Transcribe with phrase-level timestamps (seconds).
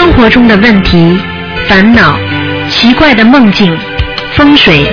[0.00, 1.20] 生活中的问题、
[1.68, 2.18] 烦恼、
[2.70, 3.78] 奇怪的梦境、
[4.32, 4.90] 风水，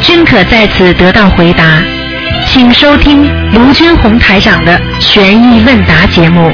[0.00, 1.82] 均可在此得到回答。
[2.46, 6.50] 请收听卢军红台长的悬疑问答节目。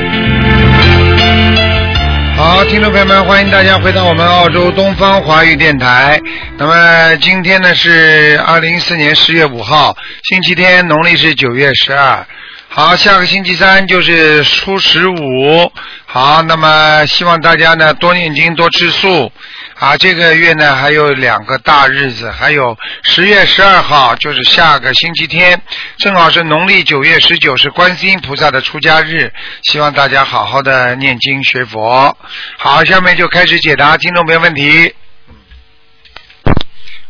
[2.37, 6.21] 好，听众朋友们，欢迎大家回到我们澳洲东方华语电台。
[6.59, 12.27] 那么今天呢是二零一四年十月五号，星期天，农历是九月十二。
[12.69, 15.71] 好，下个星期三就是初十五。
[16.15, 19.33] 好，那么希望大家呢多念经，多吃素。
[19.79, 25.59] 啊，这个月呢还有两个大日子，还有十月十二号就是下个星期天，
[25.97, 29.33] 正好是农历九月十九，是观世音菩萨的出家日。
[29.63, 32.15] 希望大家好好的念经学佛。
[32.59, 34.95] 好，下面就开始解答听众朋友问题。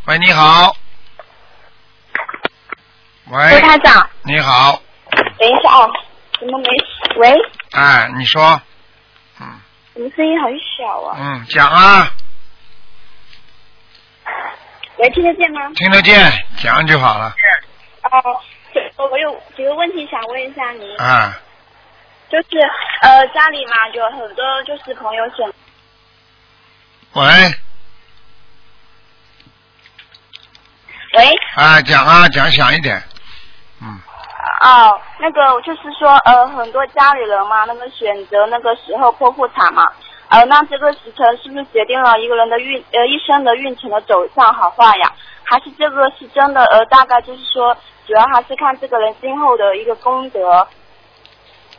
[0.04, 0.76] 喂，你好。
[3.30, 4.80] 喂刘，台长，你好。
[5.10, 5.88] 等一下啊，
[6.38, 6.68] 怎么没？
[7.18, 7.34] 喂，
[7.72, 8.62] 哎，你说，
[9.94, 11.16] 怎么声音很小啊？
[11.20, 12.10] 嗯，讲啊，
[14.96, 15.70] 喂，听得见吗？
[15.74, 17.34] 听得见，讲就好了。
[18.04, 18.40] 哦，
[18.72, 21.38] 这我有几个问题想问一下您，啊，
[22.30, 22.58] 就是
[23.02, 25.52] 呃家里嘛有很多就是朋友选
[27.12, 27.24] 喂，
[31.18, 33.02] 喂啊，讲啊，讲响一点。
[34.42, 39.84] 嗯，哦，那个就是说呃很多家里人嘛，那么选择那个时候剖腹产嘛，
[40.28, 45.12] 呃那这个时辰是不是决定了一个人的运呃一生的运程的走向好坏呀？
[45.44, 47.76] 还是这个是真的呃大概就是说
[48.06, 50.66] 主要还是看这个人今后的一个功德。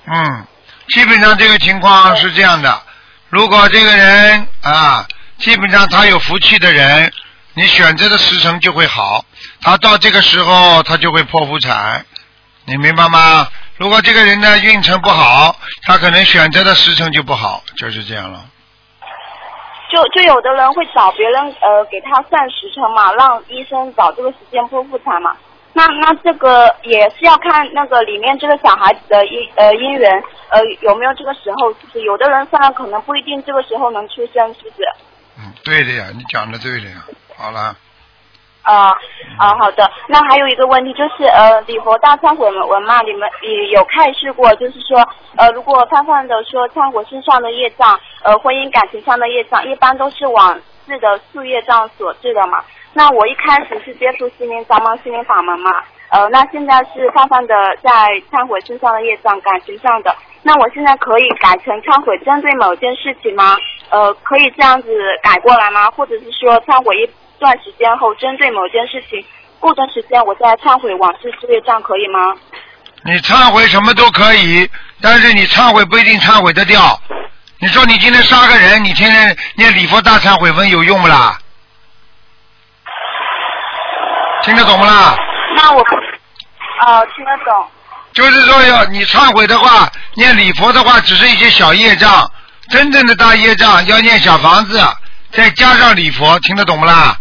[0.05, 0.47] 嗯，
[0.89, 2.81] 基本上这个情况是这样的，
[3.29, 5.05] 如果这个人啊，
[5.37, 7.11] 基本上他有福气的人，
[7.55, 9.25] 你选择的时辰就会好，
[9.61, 12.05] 他到这个时候他就会剖腹产，
[12.65, 13.47] 你明白吗？
[13.77, 18.45] 如果这个人的运程不好，他可能选择的时辰就不好，就是这样了。
[19.91, 25.35] 就就有的人会找别人呃给他算时辰嘛，让医生找这个时间剖腹产嘛。
[25.73, 34.83] 那那这个也是要看那个里面这个小孩子的姻呃姻缘呃有没有这个时候，就是有的人算了可能不一定这个时候能出生，是不是？
[35.39, 37.03] 嗯，对的呀，你讲的对的呀。
[37.35, 37.75] 好了，
[38.63, 38.91] 啊
[39.37, 39.89] 啊，好的。
[40.07, 44.97] 那还有一个问题就是，呃，礼佛大忏悔文嘛，你们也有开示过，就是说，
[45.37, 52.63] 呃，如果泛泛的说忏悔身上的业障，呃，婚姻感情上的业障，一般都是往事的宿业障所致的嘛。
[52.93, 55.71] 那我一开始是接触心灵掌门心灵法门嘛，
[56.09, 57.89] 呃，那现在是泛泛的在
[58.31, 60.15] 忏悔身上的业障，感情上的。
[60.43, 63.57] 那我现在可以改成忏悔针对某件事情吗？
[63.89, 64.89] 呃，可以这样子
[65.23, 65.89] 改过来吗？
[65.91, 69.23] 或者是说忏悔一段时间后，针对某件事情，
[69.59, 72.35] 过段时间我再忏悔往事之业障，可以吗？
[73.05, 74.69] 你忏悔什么都可以，
[75.01, 76.99] 但是你忏悔不一定忏悔得掉。
[77.59, 81.37] 你说你今天杀个人，你天天念礼佛大忏悔文有用不啦？
[84.43, 85.15] 听得懂不啦？
[85.55, 87.65] 那我不，哦，听得懂。
[88.13, 92.29] 就是说要你忏悔的话，念礼佛的话，只是一些小业障，
[92.69, 94.79] 真正的大业障要念小房子，
[95.31, 97.17] 再加上礼佛，听得懂不啦？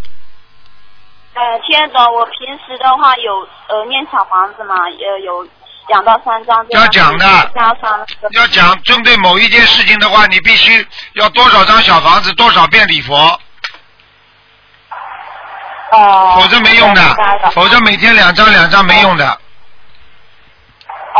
[1.34, 2.10] 呃，亲爱的。
[2.12, 5.46] 我平时的话有呃念小房子嘛，也有
[5.88, 6.82] 两到三张这样。
[6.82, 13.16] 要讲的加上要讲针对某一件事情的话，你必须要多少张小房子，多少遍礼佛，
[15.92, 16.38] 哦。
[16.40, 17.02] 否则没用的
[17.52, 19.38] 否则每天两张两张没用的。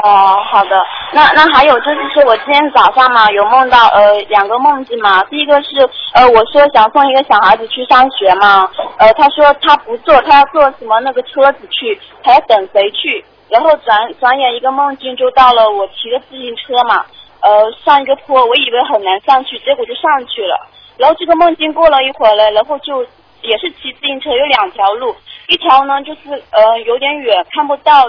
[0.03, 0.83] 哦，好的。
[1.13, 5.69] 那那还有就是说，我今天早上嘛有梦到呃两个梦境嘛，第一个是
[6.15, 17.05] 呃我说想送一个小孩子去上学嘛，呃他说他不坐，他要坐什么那个车子去，还要等谁去，然后转转眼一个梦境就到了我骑着自行车嘛，
[17.41, 20.57] 呃上一个坡，我以为很难上去，结果就上去了，
[20.97, 23.05] 然后这个梦境过了一会儿了，然后就
[23.43, 25.15] 也是骑自行车，有两条路，
[25.49, 28.09] 一条呢就是呃有点远，看不到。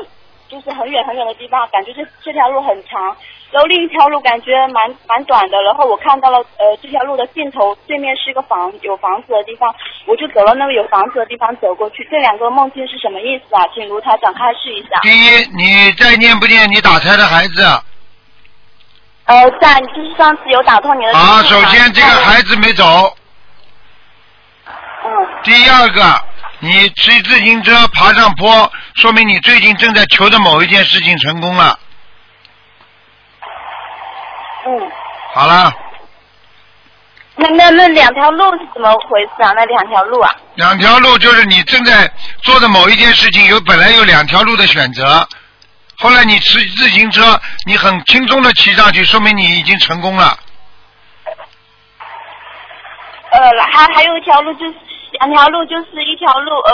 [0.54, 3.02] 就是很远很远的地方，感觉这这条路很长，
[3.52, 9.74] 然后另一条路感觉蛮蛮短的，然后我看到了呃这条路的尽头，对面是一个房有房子的地方，
[10.06, 12.08] 我就走到那个有房子的地方走过去。
[12.12, 13.66] 这两个梦境是什么意思啊？
[13.74, 14.90] 请卢台长开示一下。
[15.02, 17.64] 第一，你再念不念你打胎的孩子？
[19.26, 21.14] 呃，在就是上次有打通你的。
[21.14, 22.84] 啊，首先这个孩子没走，
[25.06, 26.02] 嗯第二个，
[26.64, 31.78] 你骑自行车爬上坡，说明你最近正在求的某一件事情成功了。
[34.66, 34.92] 嗯，
[35.36, 35.74] 好了，
[37.36, 39.52] 那那那两条路是怎么回事啊？
[39.54, 40.34] 那两条路啊？
[40.56, 42.10] 两条路就是你正在
[42.44, 45.28] 做的某一件事情，有本来有两条路的选择，
[45.98, 50.40] 后来你骑自行车，你很轻松的骑上去，说明你已经成功了。
[53.32, 54.76] 呃，还还有一条路就是
[55.24, 56.72] 两条路，就是一条路呃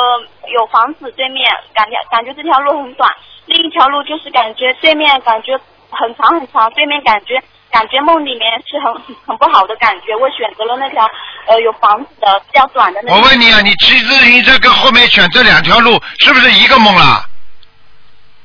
[0.52, 3.08] 有房子对面，感觉感觉这条路很短，
[3.46, 5.56] 另一条路就是感觉对面感觉
[5.92, 8.92] 很长很长，对面感觉感觉梦里面是很
[9.28, 11.08] 很不好的感觉，我选择了那条
[11.46, 13.14] 呃有房子的比较短的那。
[13.14, 17.24] 我问你啊，你骑自行车跟后面选这两条路是不是一个梦啦？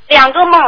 [0.09, 0.61] 两个梦，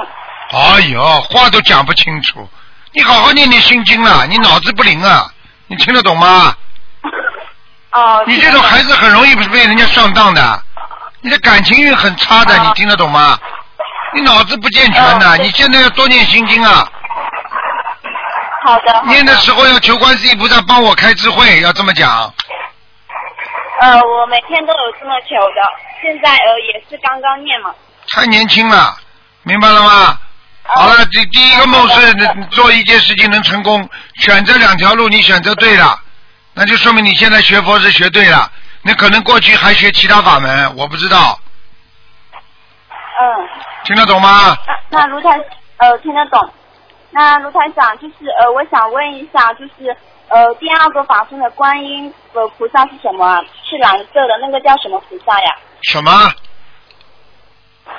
[0.52, 2.48] 哎呦，话都讲不清楚，
[2.94, 5.30] 你好好念念心经啊，你脑子不灵啊，
[5.66, 6.56] 你听得懂吗？
[7.96, 10.62] 哦、你这种孩子很容易被人家上当的，
[11.22, 13.38] 你的感情运很差的，哦你听得懂吗？
[14.12, 16.86] 你脑子不健全的，哦你现在要多念心经啊，
[18.66, 22.32] 好的，好念的时候要求观世音菩萨帮我开智慧，要这么讲。
[23.80, 25.62] 呃，我每天都有这么求的，
[26.02, 27.70] 现在呃也是刚刚念嘛。
[28.10, 28.94] 太年轻了，
[29.42, 30.18] 明白了吗？
[30.74, 32.14] 好了，第第一个梦是
[32.50, 33.88] 做一件事情能成功，
[34.20, 35.98] 选择两条路，你选择对了，
[36.56, 38.50] 那就说明你现在学佛是学对了。
[38.82, 41.38] 你可能过去还学其他法门，我不知道，
[42.32, 43.48] 嗯，
[43.84, 44.56] 听得懂吗？
[44.90, 45.38] 那那卢台
[45.78, 46.50] 呃听得懂。
[47.10, 49.94] 那卢台长就是呃，我想问一下，就是
[50.28, 53.40] 呃第二个法身的观音呃菩萨是什么啊？
[53.68, 55.52] 是蓝色的，那个叫什么菩萨呀？
[55.82, 56.10] 什么？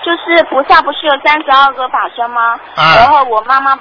[0.06, 2.58] 就是菩萨不是有三十二个法身吗？
[2.76, 3.78] 啊然后我妈妈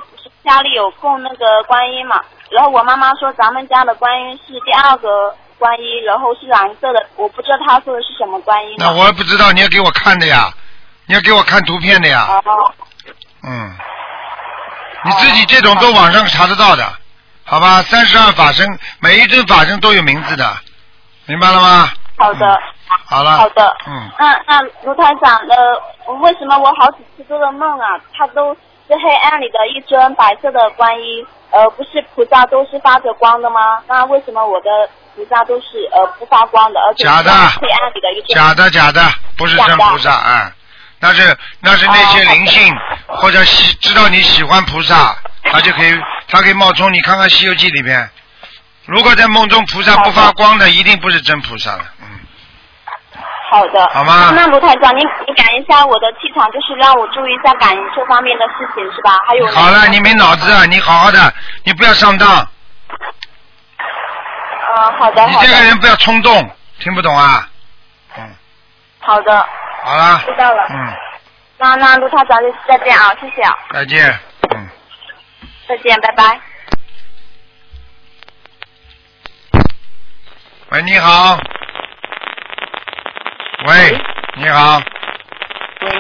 [0.47, 2.21] 家里有供那个观音嘛，
[2.51, 8.77] 然后我妈妈说咱们家的观音是第二个观音，然后是蓝色的，我不知道她说的是什么观音啊。
[8.79, 10.49] 那我也不知道，你要给我看的呀，
[11.07, 12.73] 你要给我看图片的呀，哦
[13.43, 13.75] 嗯，
[15.05, 16.85] 你自己这种都网上查得到的，
[17.45, 17.83] 好吧？
[17.83, 18.67] 三十二法身，
[19.01, 20.57] 每一尊法身都有名字的，
[21.27, 21.89] 明白了吗？
[22.17, 22.47] 好的。
[22.47, 22.61] 嗯
[23.09, 23.37] 好了。
[23.37, 28.57] 好的，嗯，那那卢台长，呃，为什么我好几次做的梦啊，他都
[28.89, 33.83] 是黑暗里的一尊白色的观音，呃，不是菩萨都是发着光的吗？
[33.89, 34.71] 那为什么我的
[35.15, 38.37] 菩萨都是呃不发光的，而且假的是黑暗里的一尊？
[38.37, 39.03] 假的假的，
[39.37, 40.53] 不是真菩萨啊、
[41.01, 42.75] 那是那是那些哦灵性、
[43.09, 45.93] 或者喜知道你喜欢菩萨，他就可以
[46.29, 47.01] 他可以冒充你。
[47.01, 48.09] 看看《西游记》里面，
[48.85, 51.85] 如果在梦中菩萨不发光的，一定不是真菩萨了。
[53.57, 59.17] 嗯，好的，好吗那卢台长，你你感应一下我的气场，就是让我注意一下感应这方面的事情，是吧？
[59.27, 60.67] 还有好了，你没脑子啊！
[60.67, 61.33] 你好好的，
[61.65, 62.29] 你不要上当，
[64.77, 66.51] 呃，好的，你好的，这个人不要冲动，
[66.81, 67.49] 听不懂啊？
[68.19, 68.35] 嗯，
[69.01, 69.47] 好的，
[69.83, 70.67] 好了，知道了。
[70.71, 70.93] 嗯，
[71.59, 74.19] 那那卢台长就再见啊，谢谢啊，再见，
[74.55, 74.69] 嗯。
[75.69, 76.41] 再见，拜拜。
[80.71, 81.39] 喂，你好。
[83.67, 84.01] 喂，
[84.37, 84.81] 你好，
[85.81, 85.91] 喂，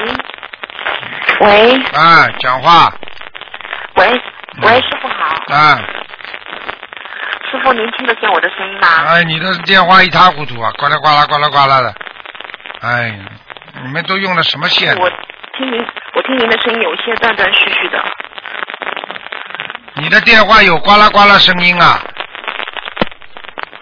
[1.41, 2.93] 喂啊，讲话，
[3.97, 5.77] 喂嗯喂，师傅好，啊，
[7.51, 8.87] 师傅您听得见我的声音吗？
[9.09, 11.95] 哎，你的电话一塌糊涂啊，呱啦呱啦呱啦呱啦的，
[12.83, 13.15] 哎呀，
[13.83, 14.97] 你们都用的什么线？
[14.97, 15.11] 我
[15.59, 15.85] 听您，
[16.15, 18.01] 我听您的声音有一些断断续续的。
[19.95, 22.01] 你的电话有呱啦呱啦声音啊？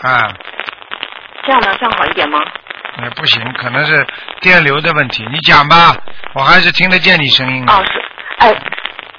[0.00, 0.32] 啊，
[1.44, 2.40] 这样能，这样好一点吗？
[2.96, 4.06] 那不行，可能是
[4.40, 5.24] 电流的问题。
[5.32, 5.96] 你讲吧，
[6.34, 7.72] 我还是听得见你声音的。
[7.72, 8.04] 哦，是，
[8.38, 8.54] 哎，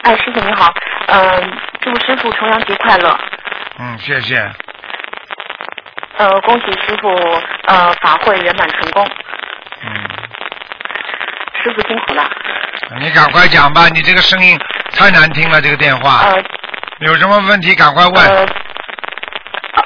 [0.04, 0.74] 哎，师傅你好，
[1.08, 3.18] 嗯、祝师傅重阳节快乐，
[3.80, 4.38] 嗯，谢谢。
[6.18, 7.10] 呃，恭喜师傅
[7.68, 9.06] 呃法会圆满成功，
[9.82, 9.94] 嗯，
[11.62, 12.24] 师傅辛苦了。
[13.00, 14.58] 你赶快讲吧，你这个声音
[14.94, 16.22] 太难听了，这个电话。
[16.26, 16.44] 呃
[17.00, 18.26] 有什么问题赶快问。
[18.26, 18.46] 呃。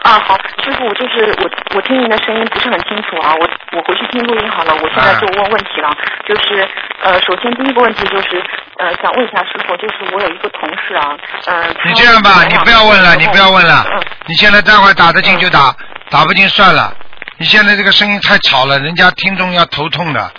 [0.04, 5.90] 啊好，师傅，就是我我听您的声音不是很清楚啊，我我回去听录音好了，我现在就问问题了，
[6.28, 6.68] 就是
[7.02, 8.44] 呃，首先第一个问题就是
[8.78, 11.18] 呃，想问一下师傅，就是我有一个同事啊，
[11.48, 15.76] 呃，你这样吧，你不要问了，你不要问了嗯，你现在待会儿打得进就打，
[16.10, 16.94] 打不进算了。
[17.38, 20.32] 你现在这个声音太吵了，人家听众要头痛的，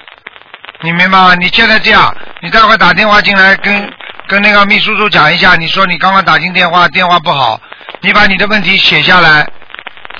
[0.82, 1.34] 你明白吗？
[1.34, 3.92] 你现在这样，你待会儿打电话进来跟
[4.28, 7.58] 跟那个秘书处讲一下，你说你刚刚打进电话，电话不好，
[8.02, 9.46] 你把你的问题写下来，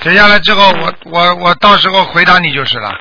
[0.01, 2.91] 写下来之后，我我我到时候回答你就是了，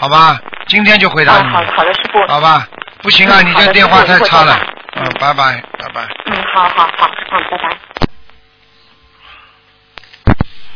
[0.00, 0.40] 好吧？
[0.66, 2.66] 今天就回答啊你，好好的师傅，好吧？
[3.02, 4.58] 不行啊，嗯你这电话太差了
[4.96, 6.08] 嗯，拜拜，拜拜。
[6.26, 7.76] 嗯，好好好，嗯，拜拜。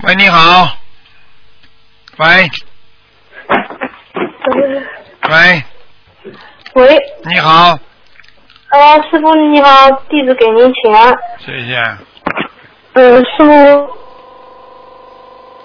[0.05, 0.77] 喂，你好。
[2.19, 2.51] 喂
[5.29, 5.65] 喂，
[6.75, 7.79] 喂，你好，
[8.71, 11.17] 呃，师傅你好，弟子给您请安。
[11.39, 11.81] 谢谢。
[12.99, 13.47] 呃，师傅，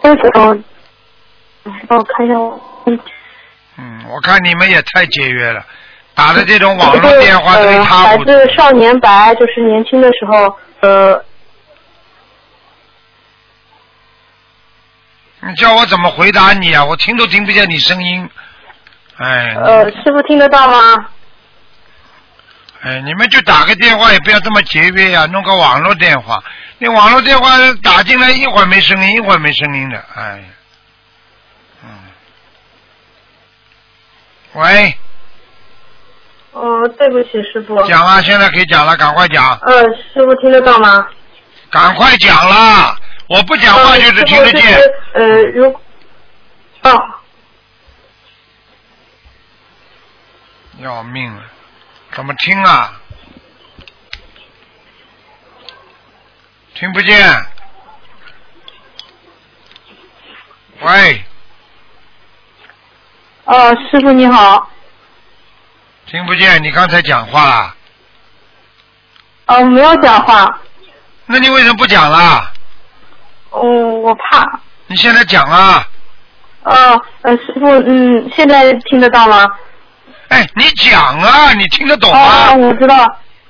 [0.03, 0.63] 嗯，
[1.87, 2.61] 帮我看一下我。
[2.85, 2.99] 嗯，
[3.79, 5.65] 嗯，我看你们也太节约了，
[6.13, 8.31] 打的这种网络电话都一呃，塌糊涂。
[8.31, 11.25] 孩子少年白，就是年轻的时候，呃，
[15.39, 16.85] 你叫我怎么回答你啊？
[16.85, 18.29] 我听都听不见你声音。
[19.17, 21.07] 哎，呃，师傅听得到吗？
[22.81, 26.43] 哎，你们就打个电话，也不要这么节约呀、弄个网络电话。
[26.85, 30.43] 那网络电话打进来一会儿没声音，一会儿没声音的，哎，
[31.81, 31.89] 嗯，
[34.51, 34.97] 喂，
[36.51, 37.81] 哦，对不起，师傅。
[37.87, 39.81] 讲啊，现在可以讲了，赶快讲，呃，
[40.13, 41.07] 师傅听得到吗？
[41.71, 42.97] 赶快讲啦！
[43.29, 44.77] 我不讲话呃就是听得见。
[45.13, 45.73] 呃，如
[46.81, 47.01] 哦，
[50.79, 51.43] 要命了，
[52.11, 52.99] 怎么听啊？
[56.75, 57.45] 听不见。
[60.81, 61.23] 喂，
[63.45, 64.69] 哦，师傅你好。
[66.07, 67.75] 听不见，你刚才讲话啦？
[69.47, 70.59] 哦，没有讲话。
[71.25, 72.51] 那你为什么不讲啦？
[73.51, 74.59] 哦，我怕。
[74.87, 75.87] 你现在讲啊！
[76.63, 79.47] 哦，呃，师傅，嗯，现在听得到吗？
[80.27, 82.51] 哎，你讲啊，你听得懂吗？
[82.51, 82.95] 哦，我知道。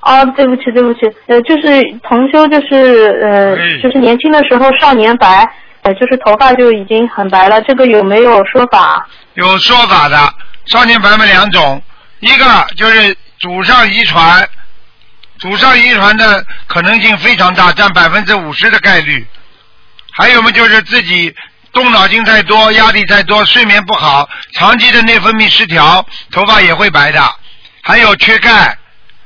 [0.04, 5.50] 哦，对不起，对不起，呃，就是同修，就是呃，哎就是年轻的时候少年白，
[5.82, 9.06] 呃，就是头发就已经很白了，这个有没有说法？
[9.34, 10.16] 有说法的，
[10.66, 11.82] 少年白嘛两种，
[12.20, 12.44] 一个
[12.76, 14.46] 就是祖上遗传，
[15.38, 19.26] 祖上遗传的可能性非常大，占百分之五十的概率。
[20.12, 21.34] 还有嘛，就是自己
[21.72, 27.20] 动脑筋太多，压力太多，睡眠不好，长期的内分泌失调，头发也会白的。
[27.82, 28.76] 还有缺钙，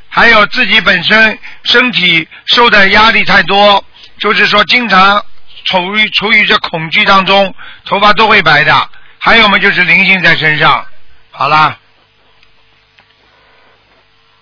[0.08, 3.84] 还有自己本身身体受的压力太多，
[4.18, 5.22] 就是说经常
[5.64, 8.72] 处于处于这恐惧当中，头发都会白的。
[9.18, 10.84] 还有嘛，就是灵性在身上。
[11.30, 11.78] 好啦，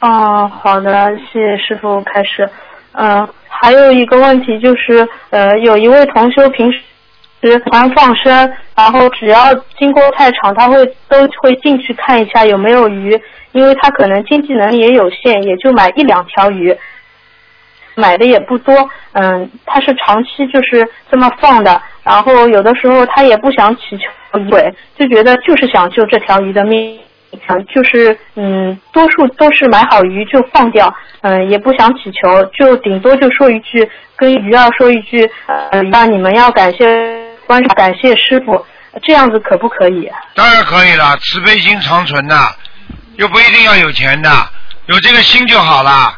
[0.01, 2.49] 哦，好的，谢谢师傅开始。
[2.93, 6.81] 嗯、还有一个问题就是，呃，有一位同修平时
[7.43, 13.21] 喜欢放生，然后只要经过菜场，他会都会进去看一下有没有鱼，
[13.53, 16.77] 因为他可能经济能力也有限，也就买一两条鱼，
[17.95, 18.75] 买的也不多。
[19.13, 26.99] 嗯，他是长期就是这么放的，然后有的时候他也不想祈求鱼尾，就觉得就是想救这条鱼的命。
[27.49, 36.87] 嗯，就是嗯，多数都是买好鱼就放掉，嗯，也不想祈求，就顶多就说一句，跟鱼儿说一句，呃，鱼儿你们要感谢
[37.47, 38.65] 观世感谢师傅，
[39.03, 40.11] 这样子可不可以？
[40.35, 42.37] 当然可以了，慈悲心长存的，
[43.17, 44.31] 又不一定要有钱的，
[44.87, 46.17] 有这个心就好了。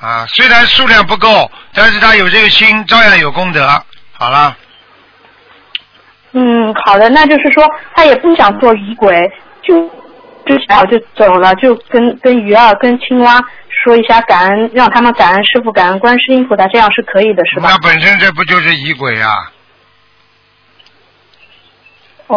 [0.00, 3.68] 啊，虽然数量不够，但是他有这个心，照样有功德。
[4.12, 4.56] 好了，
[6.32, 9.30] 嗯，好的，那就是说他也不想做鱼鬼，
[9.62, 9.88] 就
[10.44, 13.40] 就想就走了，就跟跟鱼儿、跟青蛙
[13.84, 17.78] 说一下感恩，让他们感恩师傅、感恩观世音菩萨，这样是可以的，是吧那？
[17.78, 19.30] 本身这不就是仪轨啊？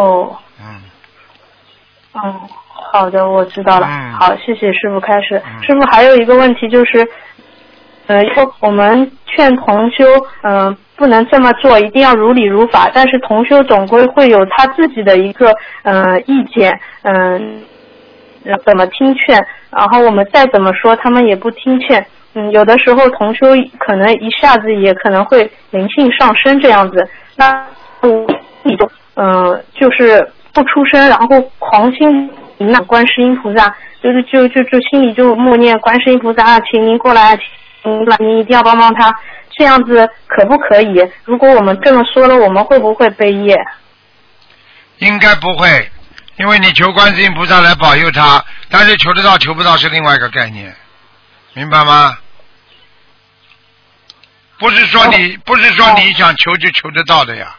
[0.02, 0.36] 哦。
[0.60, 0.82] 嗯，
[2.14, 2.40] 嗯，
[2.92, 3.86] 好的，我知道了。
[3.86, 5.36] 嗯好，谢谢师傅开始。
[5.36, 7.06] 嗯师傅还有一个问题就是，
[8.06, 10.04] 呃，说我们劝同修，
[10.42, 12.90] 嗯、不能这么做，一定要如理如法。
[12.94, 17.62] 但是同修总归会有他自己的一个呃意见，嗯、
[18.64, 22.06] 怎么听劝，然后我们再怎么说，他们也不听劝。
[22.34, 23.46] 嗯，有的时候同修
[23.78, 27.66] 可能一下子也可能会灵性上升这样子，那
[28.02, 28.08] 我
[28.62, 37.38] 你就嗯、呃就是不出声，然后狂心迎呐观世音菩萨，就是就就就心里就默念观世音菩萨啊，请您过来啊，
[37.82, 39.14] 请来，您一定要帮帮他，
[39.50, 41.02] 这样子可不可以？
[41.24, 43.58] 如果我们这么说了，我们会不会背业？
[44.98, 45.90] 应该不会，
[46.38, 50.74] 因为你求观世音菩萨来保佑他，但是求得到求不到是另外一个概念，
[51.54, 52.16] 明白吗？
[54.58, 57.55] 不是说你，不是说你想求就求得到的呀，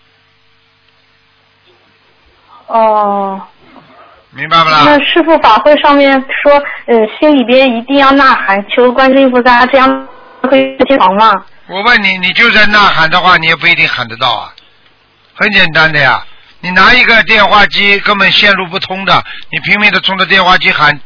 [2.68, 3.42] 哦，
[4.32, 4.84] 明白不啦？
[4.86, 10.08] 那师傅法会上面说，嗯，心里边一定要呐喊求观世音菩萨，这样
[10.44, 11.34] 会天堂吗？
[11.68, 14.54] 我问你，你就算呐喊的话，你也不一定喊得到啊。
[15.34, 16.24] 很简单的呀，
[16.62, 21.00] 你拿一个电话机根本线路不通的，你拼命的冲着电话机喊，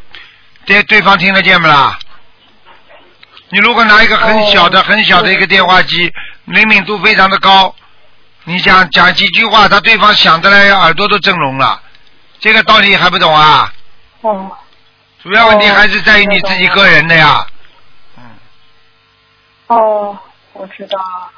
[0.65, 1.97] 对对方听得见不啦？
[3.49, 6.11] 你如果拿一个很小的、哦很小的一个电话机，
[6.45, 7.75] 灵敏度非常的高，
[8.43, 11.79] 你讲讲几句话，他对方想的来耳朵都震聋了，
[12.39, 13.71] 这个道理还不懂啊？
[14.21, 14.51] 哦，
[15.21, 17.45] 主要问题哦还是在于你自己个人的呀。
[18.17, 18.23] 嗯，
[19.67, 20.17] 哦，
[20.53, 21.31] 我知道了。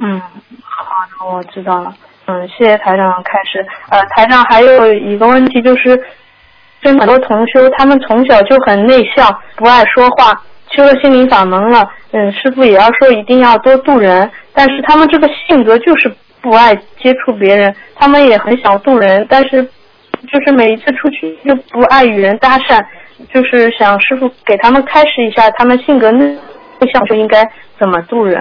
[0.00, 0.20] 嗯，
[0.62, 1.94] 好的，我知道了。
[2.26, 3.66] 嗯，谢谢台长开始。
[3.90, 6.00] 呃，台长还有一个问题就是，
[6.80, 10.32] 跟很多同修，他们从小就很内向，不爱说话，
[10.74, 22.84] 修了心灵法门了，嗯，师傅也要说一定要多度人，但是他们这个性格就是不爱接触别人，他们也很想渡人，但是就是每一次出去就不爱与人搭讪，
[23.32, 26.36] 就是想师傅给他们开示一下，他们性格内
[26.92, 28.40] 向就应该怎么渡人。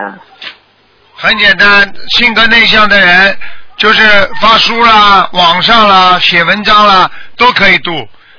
[1.15, 3.37] 很简单，性格内向的人，
[3.77, 4.01] 就是
[4.41, 7.91] 发书啦、网上啦、写文章啦，都可以度。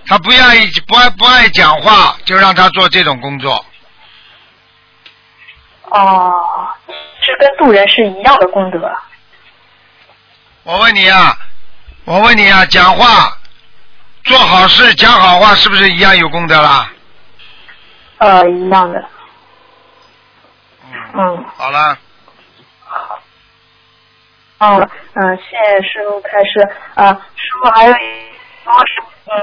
[0.06, 3.64] 他不愿意、不爱、不爱讲话，就让他做这种工作。
[5.94, 6.68] 哦，
[7.20, 8.92] 是跟渡人是一样的功德。
[10.64, 11.36] 我问你啊，
[12.04, 13.36] 我问你啊，讲话、
[14.24, 16.90] 做好事、讲好话，是不是一样有功德啦？
[18.18, 19.04] 呃，一样的。
[21.14, 21.44] 嗯。
[21.56, 21.98] 好了。
[24.58, 26.60] 好了，嗯，谢谢师傅开始。
[26.94, 28.34] 啊，师傅还有一
[29.26, 29.36] 嗯，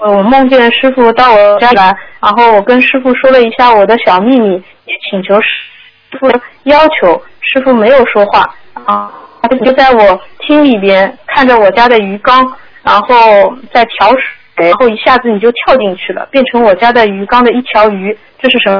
[0.00, 4.50] 我梦见师傅到我家来，然后我跟师傅说了一下我的小秘密，
[4.86, 5.48] 也请求师
[6.18, 6.30] 傅
[6.64, 8.40] 要求，师傅没有说话
[8.84, 12.50] 啊，他就在我厅里边看着我家的鱼缸，
[12.82, 14.08] 然后在调
[14.56, 18.70] 水，然后一下子你就跳进去了，变成我家的鱼缸的一条鱼，这是什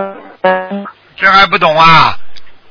[0.42, 0.86] 么？
[1.16, 2.16] 这还不懂啊？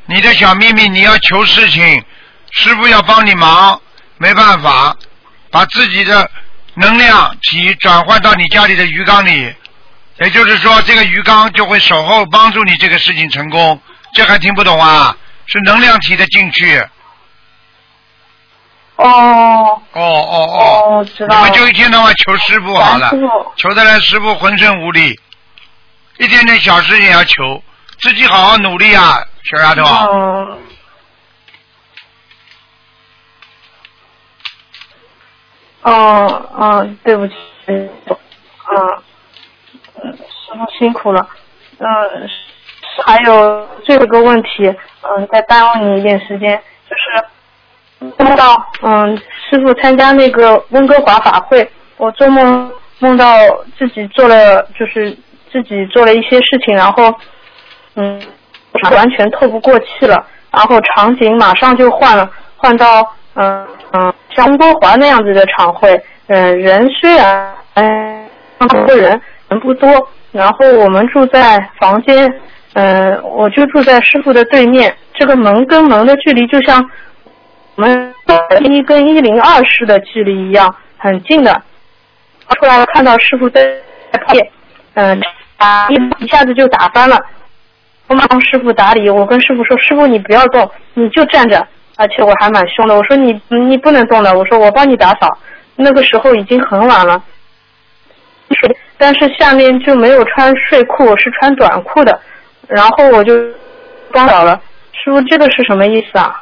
[0.07, 2.03] 你的小秘密，你要求事情。
[2.51, 3.79] 师傅要帮你忙，
[4.17, 4.95] 没办法，
[5.51, 6.27] 把自己的
[6.79, 9.53] 能量体转换到你家里的鱼缸里，
[10.19, 13.79] 也就是说，这个鱼缸就会守候帮助你这个事情成功。
[14.13, 15.15] 这还听不懂啊？
[15.45, 16.79] 是能量体的进去。
[18.95, 19.81] 哦。
[19.93, 20.99] 哦哦哦。
[20.99, 23.11] 哦，知道你们就一天到晚求师傅好了，
[23.55, 25.19] 求的来师傅浑身无力，
[26.17, 27.63] 一点点小事也要求，
[27.99, 29.83] 自己好好努力啊，小丫头。
[29.83, 30.57] 嗯。
[35.83, 37.33] 哦哦，对不起，
[37.67, 37.79] 嗯，
[40.03, 41.27] 师傅辛苦了，
[41.77, 41.87] 嗯，
[43.05, 53.25] 还有最后一个问题，嗯，再耽误你一点时间，就是梦到嗯师傅参加那个温哥华法会，我做梦梦到
[53.77, 55.17] 自己做了，就是
[55.51, 57.13] 自己做了一些事情，然后
[57.95, 58.21] 嗯
[58.91, 63.15] 完全透不过气了，然后场景马上就换了，换到。
[63.35, 68.27] 嗯嗯，像温哥华那样子的场会，嗯，人虽然嗯
[68.85, 69.89] 多人人不多，
[70.31, 72.31] 然后我们住在房间，
[72.73, 76.83] 嗯，我就住在师傅的对面，这个门跟门的距离就像
[77.75, 78.13] 我们
[78.63, 81.61] 一跟一零二室的距离一样，很近的。
[82.59, 83.61] 出来看到师傅在
[84.11, 84.35] 拍，
[84.95, 85.19] 嗯，
[85.89, 87.17] 一一下子就打翻了，
[88.07, 91.65] 我马上师傅打理，我跟师傅说，师傅你不要动，你就站着。
[91.99, 95.37] 而且我还蛮凶的，我说你你不能动的，我说我帮你打扫。
[95.75, 97.21] 那个时候已经很晚了，
[98.97, 102.17] 但是下面就没有穿睡裤，我是穿短裤的，
[102.69, 103.33] 然后我就
[104.13, 104.61] 帮倒了。
[104.93, 106.41] 师傅，这个是什么意思啊？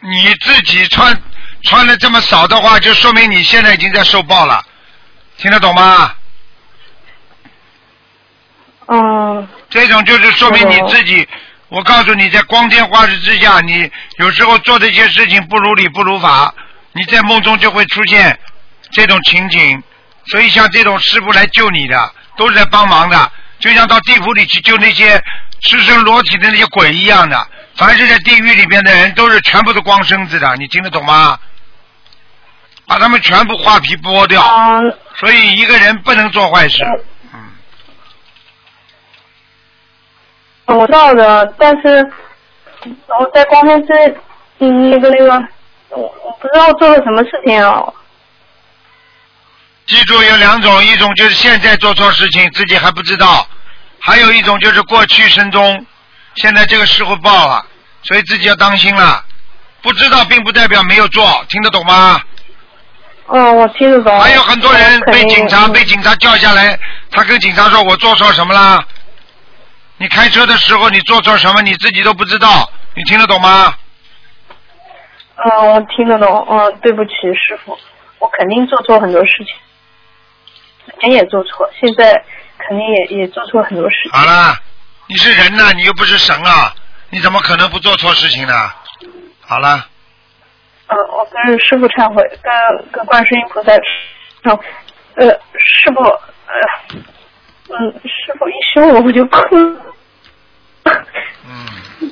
[0.00, 1.16] 你自己穿
[1.62, 4.60] 穿的这么少的话，就说明你现在已经在受报了，
[5.36, 6.12] 听得懂吗？
[8.86, 9.48] 嗯。
[9.68, 11.28] 这种就是说明你自己。
[11.70, 16.52] 我告诉你，在光天化日之下，你有时候做的一些事情不如理不如法，
[16.92, 18.38] 你在梦中就会出现
[18.90, 19.82] 这种情景。
[20.26, 25.22] 所以像这种师傅来救你的，都是在帮忙的，就像到地府里去救那些
[25.62, 27.48] 赤身裸体的那些鬼一样的。
[27.76, 31.38] 凡是在地狱里边的人，都是全部都光身子的，你听得懂吗？
[32.86, 34.42] 把他们全部画皮剥掉。
[35.20, 36.78] 所以一个人不能做坏事。
[40.76, 42.10] 我知道的，但是
[43.06, 43.94] 我在光天这，
[44.58, 45.32] 嗯，那个那个，
[45.90, 47.84] 我我不知道做了什么事情啊。
[49.86, 53.46] 记住有两种，一种就是现在做错事情自己还不知道，
[53.98, 55.84] 还有一种就是过去生中，
[56.36, 57.66] 现在这个时候报了，
[58.02, 59.24] 所以自己要当心了。
[59.82, 62.20] 不知道并不代表没有做，听得懂吗？
[63.26, 64.20] 哦，我听得懂。
[64.20, 66.78] 还有很多人被警察被警察叫下来，
[67.10, 68.84] 他跟警察说：“我做错什么了？”
[70.00, 73.74] 你开车的时候，你做错什么，你自己都不知道，你听得懂吗？
[75.36, 76.46] 嗯，我听得懂。
[76.48, 77.78] 嗯，对不起，师傅，
[78.18, 79.54] 我肯定做错很多事情，
[80.86, 82.12] 以前也做错，现在
[82.56, 84.12] 肯定也也做错很多事情。
[84.12, 84.56] 好了，
[85.06, 86.74] 你是人呐，你又不是神啊，
[87.10, 88.54] 你怎么可能不做错事情呢？
[89.42, 89.86] 好了。
[90.86, 93.72] 嗯，我跟师傅忏悔，跟跟观世音菩萨
[94.42, 94.64] 忏悔。
[95.16, 95.26] 呃，
[95.58, 96.98] 师傅，呃，
[97.72, 99.56] 嗯，师傅一凶我我就哭。
[101.46, 101.66] 嗯，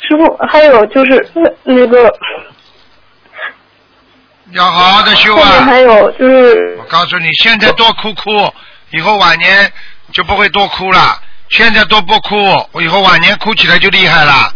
[0.00, 2.10] 师傅，还有就是那那个，
[4.52, 5.62] 要好好的修啊。
[5.64, 8.52] 还有就是，我告诉你，现在多哭哭，
[8.90, 9.70] 以后晚年
[10.12, 11.20] 就不会多哭了。
[11.50, 12.36] 现在多不哭，
[12.72, 14.54] 我以后晚年哭起来就厉害了。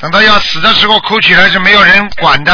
[0.00, 2.52] 等到要死的时候哭起来是没有人管的，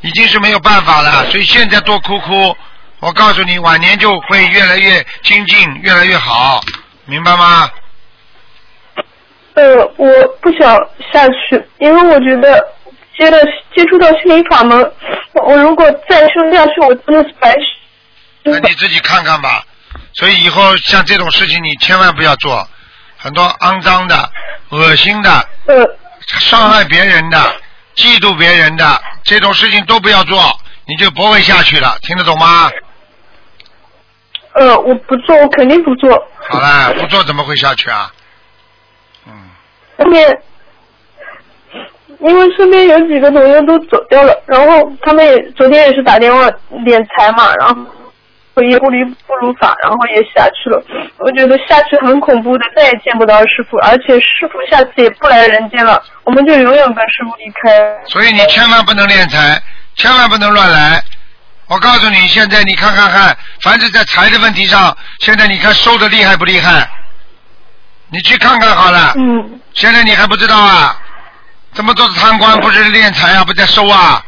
[0.00, 1.26] 已经是没有办法了。
[1.30, 2.56] 所以现在多哭哭，
[3.04, 6.62] 我告诉你，晚年就会越来越精进，越来越好，
[7.04, 7.68] 明白吗？
[9.52, 10.08] 呃，我
[10.40, 10.74] 不想
[11.12, 12.66] 下去，因为我觉得
[13.18, 13.38] 接了
[13.76, 14.90] 接触到心灵法门，
[15.34, 17.54] 我如果再生下去，我真的是白
[18.42, 19.62] 那你自己看看吧。
[20.14, 22.66] 所以以后像这种事情，你千万不要做，
[23.18, 24.30] 很多肮脏的、
[24.70, 25.30] 恶心的、
[25.66, 25.86] 呃
[26.26, 27.36] 伤害别人的、
[27.96, 31.98] 嫉妒别人的这种事情都不要做，你就不会下去了。
[32.00, 32.70] 听得懂吗？
[34.54, 36.10] 呃，我不做，我肯定不做。
[36.48, 38.10] 好了，不做怎么会下去啊？
[39.26, 39.32] 嗯，
[39.98, 40.38] 后面，
[42.20, 47.76] 因为身边有几个同学都走掉了，然后他们也昨天也是打电话敛财嘛，然后
[48.54, 50.80] 我也不离不如法，然后也下去了。
[51.18, 57.98] 我觉得下去很恐怖的，再也见不到师傅，而且师傅下次也不来人间了，我们就永远跟师傅离开。
[58.06, 59.60] 所以你千万不能敛财，
[59.96, 61.02] 千万不能乱来。
[61.66, 66.88] 我告诉你，现在你看看看，凡是在财的问题上，现在你看收的厉害不厉害？
[68.10, 69.14] 你去看看好了。
[69.16, 69.60] 嗯。
[69.72, 71.00] 现在你还不知道啊？
[71.72, 74.24] 这么多的贪官不是敛财啊，不在收啊？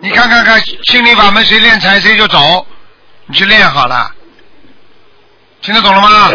[0.00, 2.66] 你看看看，心灵法门谁敛财谁就走，
[3.26, 4.10] 你去练好了。
[5.60, 6.30] 听得懂了吗？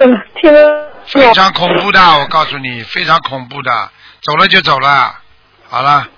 [0.00, 0.10] 嗯，
[0.40, 3.90] 听得非常恐怖的，我告诉你，非常恐怖的，
[4.22, 5.14] 走了就走了，
[5.68, 6.08] 好了。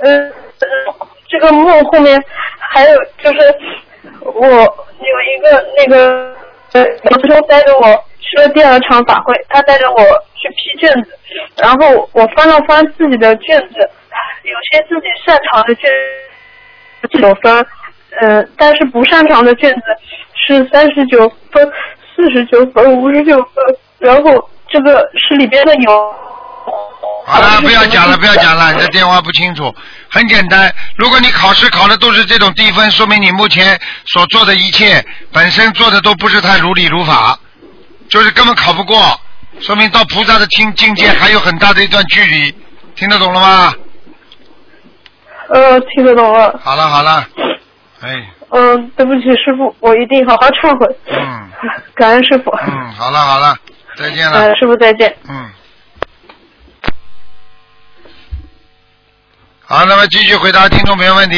[0.00, 2.22] 嗯嗯，这个梦后面
[2.58, 3.38] 还有就是
[4.24, 6.34] 我有一个那个
[6.72, 9.98] 呃，老师兄带着我去了第二场法会，他带着我
[10.34, 11.18] 去批卷子，
[11.56, 13.74] 然后我翻了翻自己的卷子，
[14.42, 15.90] 有些自己擅长的卷
[17.02, 17.66] 子九分，
[18.20, 19.80] 呃，但是不擅长的卷子
[20.34, 21.72] 是三十九分、
[22.14, 26.14] 四十九分、五十九分，然后这个是里边的有。
[27.28, 29.74] 好了，不要讲了，不要讲了， 你的电话不清楚。
[30.08, 37.38] 很简单，如果你考试考的都是这种低分，说明你目前所做的一切本身做的都不是太如理如法，
[38.08, 39.20] 就是根本考不过，
[39.60, 42.54] 说明到菩萨的境境界还有很大的一段距离。
[42.94, 43.74] 听得懂了吗？
[45.50, 46.58] 呃，听得懂了。
[46.62, 47.26] 好了好了，
[48.00, 50.86] 哎，嗯，对不起，师傅，我一定好好忏悔。
[51.10, 51.48] 嗯。
[51.94, 52.50] 感恩师傅。
[52.66, 53.56] 嗯，好了好了，
[53.96, 54.38] 再见了。
[54.38, 55.14] 呃，师傅再见。
[55.28, 55.50] 嗯。
[59.70, 61.36] 好，那么继续回答听众朋友问题。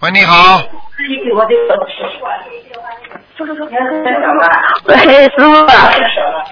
[0.00, 0.60] 喂，你好。
[4.84, 4.96] 喂，
[5.28, 5.64] 师傅。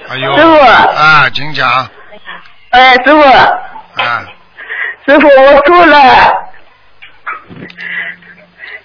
[0.09, 0.37] 哎呦。
[0.37, 0.57] 师傅。
[0.57, 1.91] 啊，请讲。
[2.71, 3.21] 哎，师傅。
[3.21, 4.25] 啊。
[5.05, 5.99] 师傅，我错了。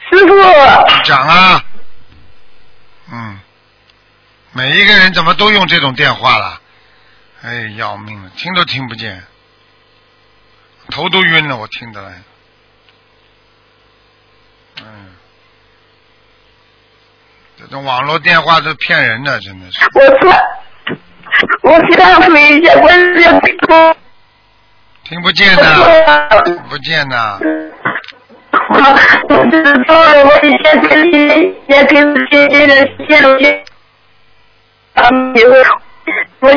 [0.10, 0.34] 师傅。
[1.04, 1.64] 讲啊。
[3.12, 3.40] 嗯。
[4.54, 6.60] 每一个人怎么都用这种电话了？
[7.44, 9.24] 哎，要命了，听都听不见。
[10.92, 12.22] 头都晕了，我听得来。
[14.82, 15.16] 嗯，
[17.58, 19.80] 这种网络电话都骗人的，真的是。
[19.94, 20.34] 我错，
[21.64, 23.96] 我忏悔一下，我。
[25.04, 27.40] 听不见呐，听不见呐。
[28.52, 32.76] 我我知道了，我以前跟你也跟姐姐的
[33.08, 33.64] 线路去，
[34.94, 35.64] 他们也会。
[36.40, 36.52] 所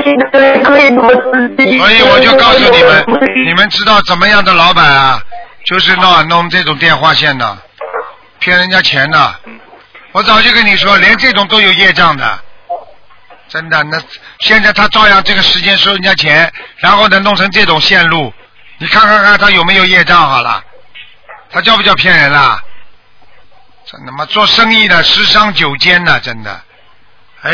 [1.91, 3.05] 以我就告诉你们，
[3.47, 5.21] 你们知道怎么样的老板啊？
[5.65, 7.59] 就是弄弄这种电话线的，
[8.41, 9.35] 骗人家钱的。
[10.13, 12.41] 我早就跟你说，连这种都有业障的，
[13.49, 13.83] 真的。
[13.85, 14.01] 那
[14.41, 18.33] 现在他照样这个时间收人家钱，然后呢弄成这种线路，
[18.79, 20.63] 你看看看他有没有业障好了？
[21.51, 22.63] 他叫不叫骗人啦？
[23.85, 26.61] 真他妈做生意的十商九奸呐，真的，
[27.43, 27.53] 哎。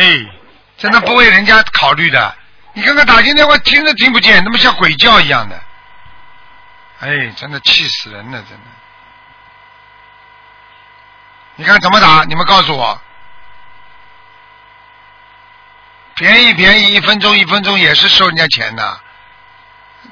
[0.79, 2.37] 真的不为人家考虑的，
[2.73, 5.61] 你看看打进电话听都听不见，那么像鬼叫一样的，
[7.01, 8.65] 哎，真的气死人了，真的。
[11.57, 12.23] 你看怎么打？
[12.23, 13.01] 你们告诉我，
[16.15, 19.01] 便宜便宜，一分钟一分钟也是收人家钱的，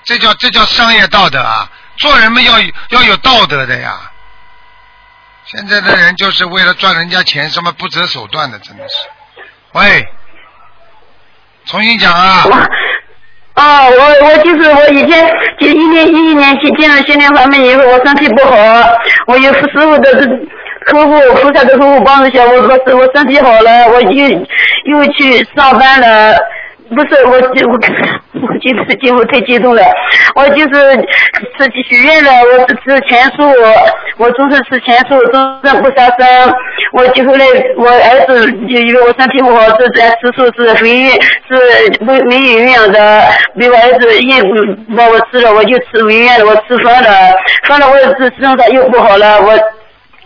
[0.02, 1.70] 这叫这叫商业道德啊！
[1.98, 4.10] 做人们要要有道德的呀。
[5.44, 8.94] 现在的人就是为了赚人家钱，什么不择手段的，真的是。
[9.70, 10.12] 喂。
[11.66, 12.44] 重新讲啊！
[12.46, 18.54] 我啊，我我就是我以前就一年一一年去进了心灵法门以后，我身体不好，
[19.26, 20.12] 我有师傅的
[20.84, 24.28] 客户，菩萨的客户帮助下，我我我身体好了，我又
[24.84, 26.36] 又去上班了。
[26.94, 27.36] 不是我我
[28.46, 29.82] 我激动，激动太激动了。
[30.34, 30.96] 我就是
[31.58, 36.54] 自己许愿了，我吃全素，我我总是吃全素，总是不杀生。
[36.92, 37.44] 我就后来
[37.76, 43.22] 我儿子就因为我身体不好，是在吃素是非是没没营养的，
[43.58, 44.40] 被我儿子一
[44.94, 47.10] 把我吃了，我就吃违愿了，我吃饭了，
[47.64, 49.58] 饭了我这身上又不好了，我。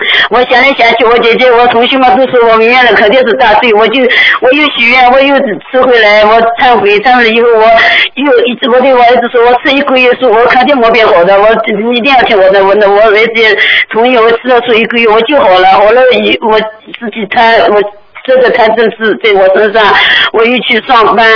[0.30, 3.72] 我想来想去，我姐姐，我同学们都说我明年了，肯定是大罪。
[3.74, 4.00] 我就
[4.40, 5.36] 我又许愿，我又
[5.70, 7.66] 吃回来，我忏悔，忏悔以后，我
[8.14, 13.56] 又一直我对我儿子说，我吃一个月素，我肯定没变好的，我你一定要听我的，我那我儿子也
[13.90, 17.82] 同意，我吃了素一个月我就好了，好了以我自己贪我
[18.24, 19.84] 这个贪嗔痴在我身上，
[20.32, 21.26] 我又去上班，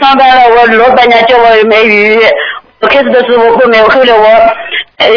[0.00, 2.20] 上班了，我老板娘叫我买鱼。
[2.80, 4.26] 我开始的时候我不买，后来我，
[4.96, 5.08] 呃，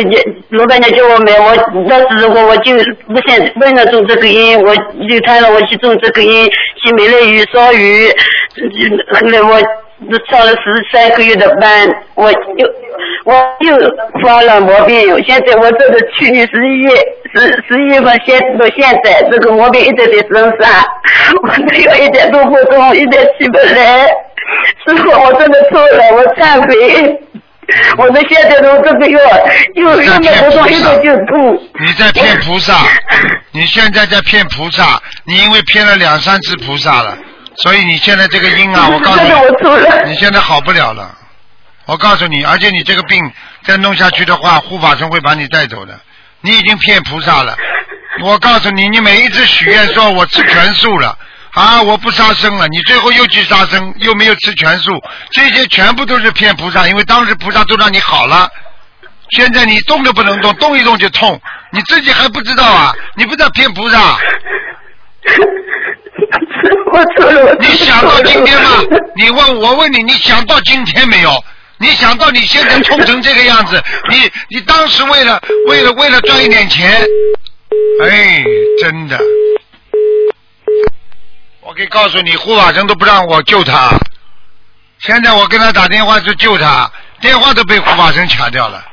[0.49, 1.55] 老板娘叫我买，我
[1.87, 2.75] 那时候我就
[3.07, 8.09] 不想为了种这个因，我就谈了我去种这个因，去买了鱼烧鱼，
[9.13, 9.59] 后来我
[10.29, 12.67] 上了十三个月的班，我又
[13.23, 13.77] 我又
[14.21, 16.89] 发了毛病，现在我这个去年十一月
[17.33, 20.85] 十十一月份现到现在，这个毛病一直在身上，
[21.41, 24.05] 我没有一点都不动，一点起不来，
[24.85, 27.17] 师傅，我真的错了，我忏悔。
[27.97, 29.19] 我们现在都这个月
[29.75, 31.69] 又又没不动，一点就痛。
[31.79, 32.79] 你在骗菩萨，
[33.51, 37.17] 你现在在骗菩萨，你因为骗了两三次菩萨了，
[37.63, 39.21] 所以你现在这个因啊，我告诉
[40.05, 41.17] 你，你现在好不了了。
[41.85, 43.19] 我告诉你，而且你这个病
[43.63, 45.99] 再弄下去的话，护法神会把你带走的。
[46.41, 47.55] 你已经骗菩萨了。
[48.23, 51.17] 我告诉你，你每一次许愿说我吃全素了。
[51.53, 51.81] 啊！
[51.83, 54.91] 我不杀生了，你最后又去杀生，又没有吃全素，
[55.31, 58.49] 这些全部都是骗菩萨，因为当时菩萨都让你好了，
[59.31, 61.39] 现在你动都不能动，动一动就痛，
[61.71, 62.93] 你自己还不知道啊？
[63.15, 64.17] 你不知道骗菩萨？
[66.91, 68.69] 我错了，我你想到今天吗？
[69.15, 71.43] 你问我问你，你想到今天没有？
[71.77, 77.05] 你想到你现在痛成这个样子，你你当时为了为了为了赚一点钱，
[78.01, 78.43] 哎，
[78.81, 79.19] 真的，
[81.65, 83.89] 我可以告诉你，护法神都不让我救他。
[84.99, 88.83] 现在我跟他打电话去救他，电话都被护法神抢掉了，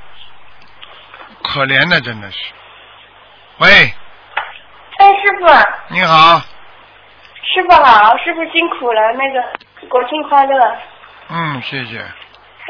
[1.43, 2.39] 可怜的真的是。
[3.59, 3.69] 喂，
[4.99, 6.39] 哎，师傅，你好，
[7.43, 10.77] 师傅好，师傅辛苦了，那个国庆快乐，
[11.29, 12.05] 嗯，谢谢。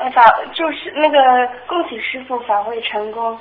[0.03, 0.23] 呃法
[0.55, 1.19] 就是那个
[1.67, 3.39] 恭喜师傅法会成功。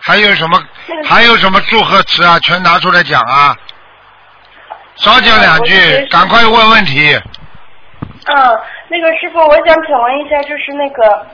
[0.00, 0.60] 还有什么
[1.04, 2.38] 还有什么祝贺词啊？
[2.40, 3.56] 全拿出来讲啊！
[4.96, 5.74] 少讲两句
[6.06, 7.14] 赶快问问题。
[8.26, 11.26] 嗯，那个师傅，我想请问一下，就是那个，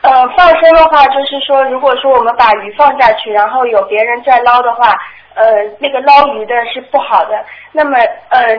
[0.00, 4.94] 呃，放生的话，就是说，如果说我们把鱼放下去，然后有别人在捞的话，
[5.34, 5.44] 呃，
[5.78, 7.44] 那个捞鱼的是不好的。
[7.72, 7.98] 那么，
[8.30, 8.56] 呃，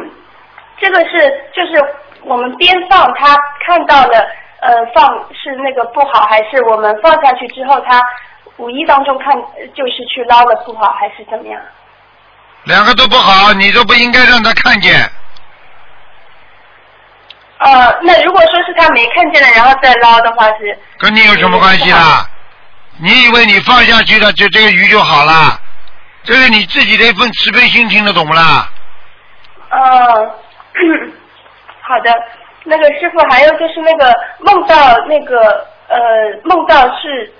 [0.78, 1.72] 这个是就是
[2.22, 4.26] 我们边放，他看到了，
[4.60, 5.04] 呃，放
[5.34, 8.00] 是那个不好，还是我们放下去之后，他
[8.56, 9.34] 无意当中看
[9.74, 11.60] 就是去捞了不好，还是怎么样？
[12.66, 14.94] 两个都不好，你都不应该让他看见。
[17.58, 20.78] 呃，那如果说是他没看见了，然后再捞的话是？
[20.98, 22.28] 跟你有什么关系啦？
[22.98, 25.58] 你以为你放下去了，就这个鱼就好了？
[26.22, 28.68] 这是你自己的一份慈悲心，听得懂不啦？
[29.70, 29.78] 呃，
[31.82, 32.12] 好的。
[32.68, 35.96] 那个师傅，还有就是那个梦到那个呃，
[36.42, 37.32] 梦到是，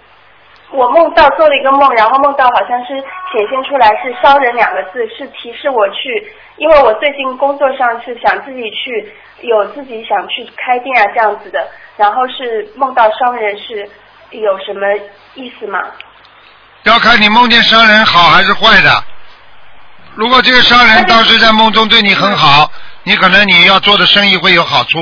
[0.77, 2.95] 我梦到做了一个梦，然后梦到好像是
[3.33, 9.11] 显现出来是“商人”两个字，是提示我去，因为我最近工作上是想自己去，
[9.41, 13.89] 有自己想去开店啊这样子的，然后是梦到商人是
[14.31, 14.87] 有什么
[15.35, 15.81] 意思吗？
[16.83, 19.05] 要看你梦见商人好还是坏的。
[20.15, 22.71] 如果这个商人当时在梦中对你很好，
[23.03, 24.99] 你可能你要做的生意会有好处。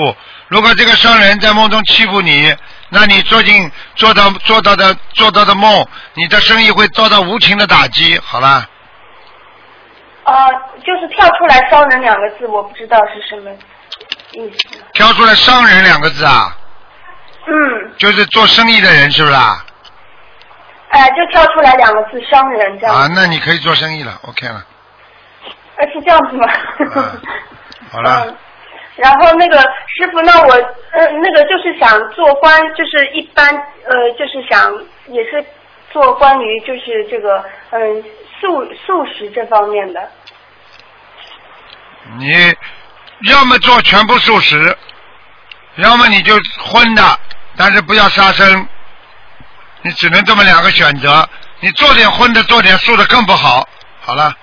[0.48, 2.54] 如果这个商人在梦中欺负你，
[2.94, 8.16] 那你做进做到做到的做到的梦，你的生意会遭到无情的打击。
[8.24, 8.64] 好了，
[10.22, 10.32] 呃，
[10.86, 13.50] 就是跳出来“商人”两个字，我不知道是什么
[14.30, 14.78] 意思。
[14.92, 16.56] 跳出来“商人”两个字啊，
[17.48, 19.64] 嗯，就是做生意的人，是不是啊？
[20.90, 22.94] 哎、就跳出来两个字“商人”这样。
[22.94, 24.64] 啊，那你可以做生意了，OK 了。
[25.78, 26.46] 呃，是这样子吗？
[26.94, 27.20] 嗯
[27.90, 28.36] 好了 嗯，
[28.96, 34.72] 然后那个师傅，那我呃那个就是想做关，就是一般呃就是想
[35.08, 35.44] 也是
[35.90, 38.04] 做关于就是这个嗯
[38.40, 40.10] 素素食这方面的。
[42.18, 42.54] 你
[43.30, 44.76] 要么做全部素食，
[45.76, 47.02] 要么你就荤的，
[47.56, 48.68] 但是不要杀生。
[49.82, 51.28] 你只能这么两个选择。
[51.60, 53.66] 你做点荤的，做点素的更不好。
[54.00, 54.34] 好了，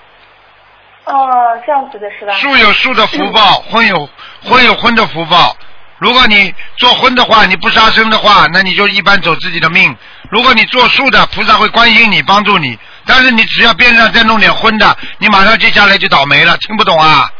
[1.04, 2.32] 哦，这样子的是吧？
[2.34, 4.08] 树有树的福报，婚有
[4.42, 5.56] 婚有婚的福报。
[5.98, 9.96] 如果你做婚的话，你不杀生的话，那你就一般走自己的命。
[10.30, 12.78] 如果你做树的，菩萨会关心你，帮助你。
[13.06, 16.56] 但是你只要边上再弄点荤的，你马上接下来就倒霉了。
[16.58, 17.30] 听不懂啊？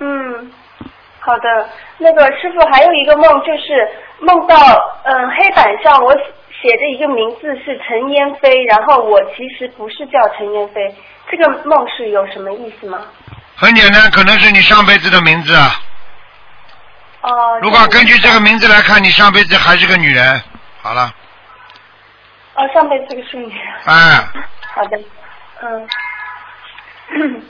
[0.00, 0.52] 嗯，
[1.20, 1.68] 好的。
[1.98, 3.88] 那个师傅还有一个梦，就是
[4.20, 4.56] 梦到
[5.04, 10.94] 嗯黑板上我写着一个名字是陈烟飞，然后我其实不是叫陈烟飞，
[11.32, 12.98] 这个梦是有什么意思吗？
[13.56, 15.80] 很简单，可能是你上辈子的名字啊。
[17.22, 17.58] 哦。
[17.62, 20.42] 如果根据这个名字来看，你上辈子还是个女人。
[20.82, 21.10] 好了。
[22.54, 23.54] 哦，上辈子是个淑女。
[23.86, 24.28] 哎。
[24.74, 24.98] 好的，
[25.62, 25.88] 嗯，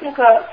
[0.00, 0.44] 那个，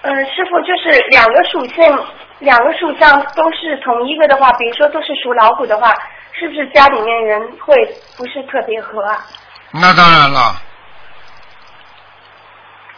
[0.00, 2.06] 嗯，师傅就是两个属性，
[2.38, 5.94] 两个属相都是同一个的话，比如说都是属老虎的话，
[6.32, 7.74] 是不是家里面人会
[8.16, 9.26] 不是特别和啊？
[9.72, 10.60] 那当然了。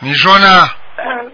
[0.00, 0.68] 你说呢？
[0.98, 1.32] 嗯。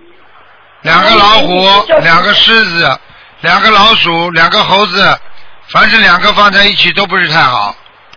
[0.83, 2.98] 两个老虎，两个狮子，
[3.40, 5.20] 两个老鼠，两个猴子，
[5.68, 7.74] 凡是两个放在一起都不是太好。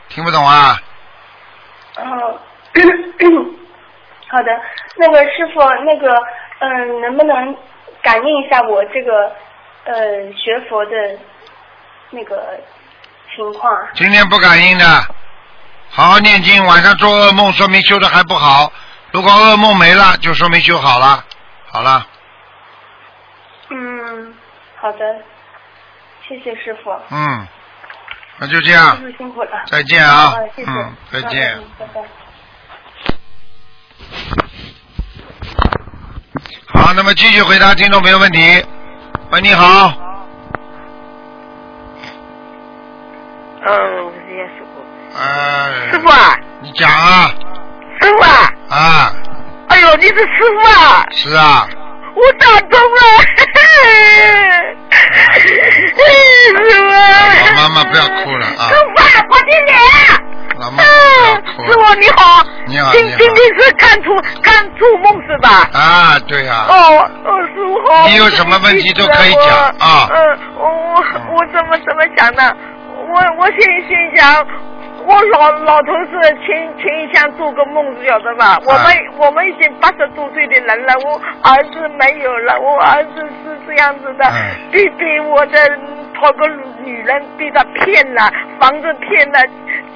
[0.07, 0.79] 听不懂啊？
[1.97, 2.01] 哦，
[4.29, 4.51] 好的，
[4.95, 6.15] 那个师傅，那个
[6.59, 7.53] 嗯，能不能
[8.01, 9.29] 感应一下我这个
[9.83, 9.93] 呃
[10.37, 10.91] 学佛的
[12.11, 12.57] 那个
[13.35, 13.71] 情况？
[13.93, 14.85] 今天不感应的，
[15.95, 16.65] 好好念经。
[16.65, 18.73] 晚上做噩梦，说明修的还不好。
[19.11, 21.23] 如果噩梦没了，就说明修好了。
[21.69, 22.07] 好了。
[23.69, 24.33] 嗯，
[24.81, 24.99] 好的，
[26.27, 26.91] 谢谢师傅。
[27.11, 27.47] 嗯。
[28.39, 31.59] 那就这样，辛苦了，再见啊，嗯，再见。
[31.77, 32.01] 拜拜。
[36.73, 38.65] 好，那么继续回答听众朋友问题。
[39.29, 39.93] 喂，你好。
[43.65, 44.22] 哦，谢谢师傅。
[45.17, 45.91] 哎。
[45.91, 46.37] 师傅啊。
[46.61, 47.31] 你讲啊。
[48.01, 48.49] 师傅啊。
[48.69, 49.13] 啊。
[49.69, 51.05] 哎呦，你是师傅啊。
[51.11, 51.67] 是啊。
[52.15, 53.01] 我打通了，
[53.35, 53.57] 师傅。
[57.43, 58.69] 老妈妈不要哭了啊！
[58.69, 59.71] 师傅，我听你。
[60.59, 60.85] 老妈不
[61.25, 61.65] 要哭。
[61.65, 62.43] 师傅你好。
[62.67, 62.91] 你好。
[62.91, 65.67] 今今天是看出看出梦是吧？
[65.73, 66.65] 啊，对啊。
[66.69, 66.73] 哦
[67.25, 68.07] 哦，师傅好。
[68.07, 69.47] 你有什么问题都可以讲
[69.79, 70.07] 啊。
[70.11, 72.55] 嗯，我我我怎么怎么想呢？
[73.09, 74.45] 我我心心想。
[75.05, 78.57] 我老老头子前前一向做个梦，晓得吧？
[78.65, 78.83] 我们
[79.19, 84.25] 我们已经八十多岁的人了，我儿子没有了，我儿子是这样子的，
[84.71, 85.57] 被被我的
[86.15, 86.47] 讨个
[86.83, 89.39] 女人被他骗了，房子骗了，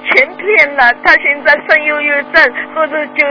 [0.04, 3.24] 钱骗了，他现在生忧郁症，或者就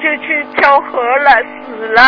[0.00, 1.30] 就去跳河了，
[1.66, 2.02] 死了，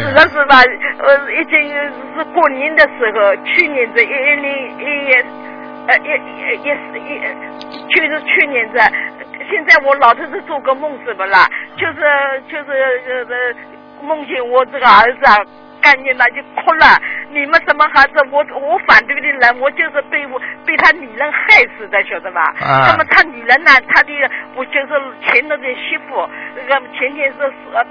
[0.00, 0.62] 死了是吧？
[0.98, 1.68] 呃，已经
[2.16, 5.24] 是过年的时候，去年的一一零一月。
[5.88, 7.20] 呃，也也也是也，
[7.88, 8.78] 就是去年子，
[9.48, 11.48] 现在我老头子做个梦怎么啦？
[11.76, 13.54] 就是就是呃
[14.02, 15.36] 梦见我这个儿子啊，
[15.80, 16.86] 干念他就哭了。
[17.30, 18.14] 你们什么孩子？
[18.30, 22.40] 我我反对的人，我就是被我被他女人害死的，晓得吧？
[22.60, 22.88] 啊。
[22.88, 23.70] 那么他女人呢？
[23.88, 24.12] 他的
[24.54, 24.88] 我就是
[25.22, 27.84] 前头的媳妇，那个前天是呃，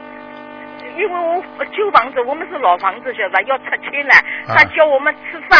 [0.97, 3.41] 因为我旧房子，我们是老房子，晓得吧？
[3.45, 4.13] 要拆迁了，
[4.47, 5.59] 他叫我们吃饭。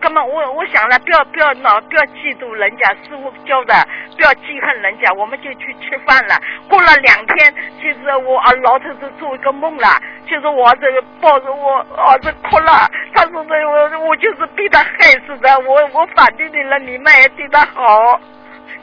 [0.00, 3.74] 那么我我想了，不要不要闹，不要嫉妒人家师傅教的，
[4.16, 6.40] 不要记恨人家，我们就去吃饭了。
[6.68, 9.88] 过了两天，就是我儿老头子做一个梦了，
[10.28, 10.82] 就是我儿子
[11.20, 18.20] 抱着我儿子哭了，他说的我我就是被他害死的，我我反对你了，你们也对他好，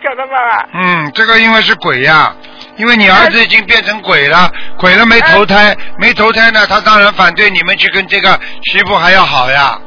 [0.03, 0.67] 晓得吧？
[0.73, 2.35] 嗯，这个因为是鬼呀，
[2.75, 9.79] 因为你儿子已经变成鬼了，鬼了没投胎，没投胎呢，他当然反对你们去跟这个媳妇还要好呀。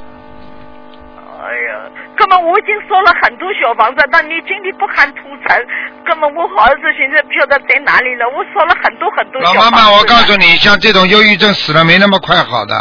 [1.48, 1.80] 哎呀，
[2.14, 5.56] 根本我已经烧了很多小房子，但你今天不喊土城，
[6.04, 8.28] 根本我儿子现在不晓得在哪里了。
[8.28, 9.40] 我烧了很多很多。
[9.40, 12.74] 老妈妈，我告诉你，像这种忧郁症死了没那么快好的。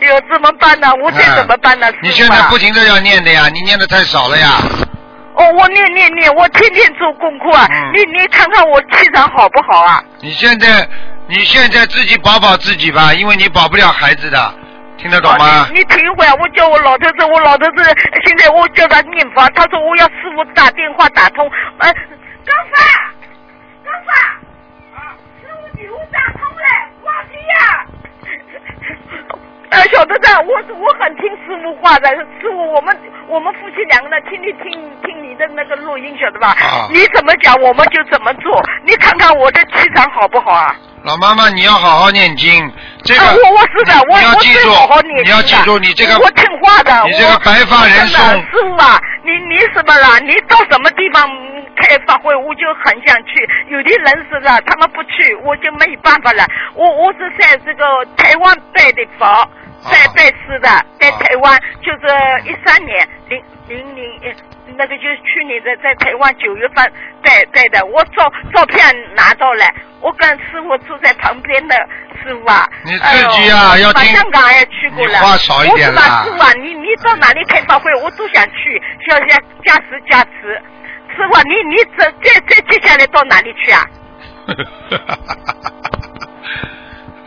[0.00, 0.86] 哎呦怎么办呢？
[1.02, 1.90] 我这怎么办呢？
[2.00, 4.50] 你现在不停的要念的呀，你念的太少了呀。
[5.34, 7.66] 哦，我念念念，我天天做功课啊。
[7.92, 10.00] 你你看看我气场好不好啊？
[10.20, 10.88] 你现在
[11.26, 14.54] 你现在自己保保自己吧，因为你保不了孩子的。
[14.98, 15.68] 听得懂吗？
[15.72, 17.84] 你听一会儿，我叫我老头子，我老头子
[18.26, 21.48] 现在我叫他念佛，他说我要师傅打电话打通。
[21.78, 21.92] 呃，
[22.44, 22.82] 刚发，
[23.84, 24.12] 刚发，
[24.98, 26.66] 啊，师傅又打通了，
[27.00, 27.86] 挂机呀。
[29.70, 34.72] 呃，小头子，我我很听师傅话的，师傅，我们我们夫妻两个人天天听
[35.04, 36.48] 听你的那个录音，晓得吧？
[36.48, 36.88] 啊。
[36.90, 38.60] 你怎么讲，我们就怎么做。
[38.84, 40.74] 你看看我的气场好不好啊？
[41.04, 42.70] 老妈妈，你要好好念经。
[43.04, 47.04] 这个我我是的，我要记住，好好念经你要记住，你这个我听话的。
[47.04, 48.20] 你这个白发人送。
[48.20, 50.18] 师傅啊，你你什么了？
[50.20, 51.22] 你到什么地方
[51.76, 53.48] 开发会会，我就很想去。
[53.70, 56.44] 有的人是了，他们不去，我就没办法了。
[56.74, 57.84] 我我是在这个
[58.16, 59.48] 台湾拜的佛，
[59.90, 60.68] 在拜师的，
[61.00, 64.34] 在台湾就是一三年零零零一
[64.76, 66.92] 那个就是去年的在台湾九月份
[67.22, 68.78] 带带的，我照照片
[69.14, 69.64] 拿到了，
[70.00, 71.76] 我跟师傅住在旁边的
[72.22, 72.68] 师傅啊。
[72.84, 72.98] 你自
[73.28, 75.18] 己啊哎要听香港也去过了。
[75.18, 80.60] 话少一点啦我是把师傅啊，你你到哪里开法会，我都想去，要加加持加持。
[81.16, 83.86] 师傅啊，你你这再再接下来到哪里去啊？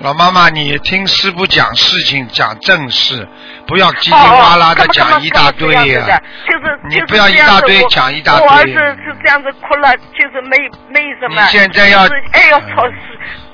[0.01, 3.27] 老妈妈，你听师傅讲事情，讲正事，
[3.67, 10.57] 不要叽里哇啦的哦讲一大堆呀、呀、就是你就是不要一大堆讲一大堆我儿子是这样子哭了，就是没
[10.89, 11.39] 没什么。
[11.41, 12.83] 你现在要就是哎呦，操！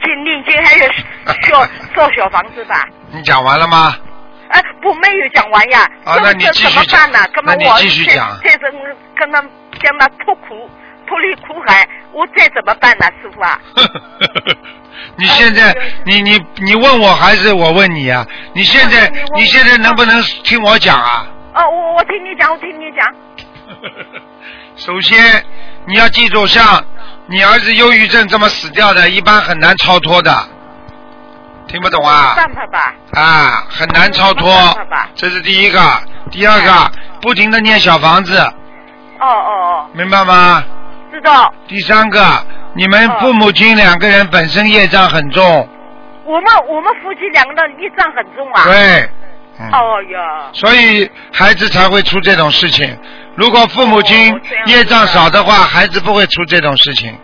[0.02, 0.86] 今念经还有
[1.50, 2.88] 小 造小房子吧？
[3.12, 3.94] 你讲完了吗？
[4.50, 5.82] 哎，不，没有讲完呀。
[6.06, 7.10] 啊那你继续讲
[7.44, 8.72] 那你继续讲再跟
[9.18, 9.42] 跟他
[9.84, 10.70] 将他脱苦
[11.08, 13.60] 脱离苦海，我再怎么办呢，师傅啊？
[15.16, 18.26] 你现在，你你你问我还是我问你啊？
[18.54, 21.26] 你现在你现在能不能听我讲啊？
[21.54, 23.14] 哦，我我听你讲，我听你讲。
[24.76, 25.44] 首先
[25.86, 26.84] 你要记住，像
[27.28, 30.32] 你儿子忧郁症这么死掉的，一般很难超脱的，
[31.68, 32.34] 听不懂啊？
[32.36, 32.94] 办法吧。
[33.14, 34.52] 啊，很难超脱
[35.16, 35.80] 这是第一个。
[36.30, 36.92] 第二个，
[37.22, 40.64] 不停的念小房子，哦哦哦，明白吗？
[41.18, 41.52] 知道。
[41.68, 42.22] 第三个，
[42.76, 45.44] 你们父母亲两个人本身业障很重，
[46.24, 48.64] 我们我们夫妻两个人业障很重啊。。
[48.66, 49.10] 对，
[49.60, 50.50] 嗯哦呀。
[50.54, 52.96] 所以孩子才会出这种事情。
[53.36, 54.32] 如果父母亲
[54.68, 57.18] 业障少的话，孩子不会出这种事情。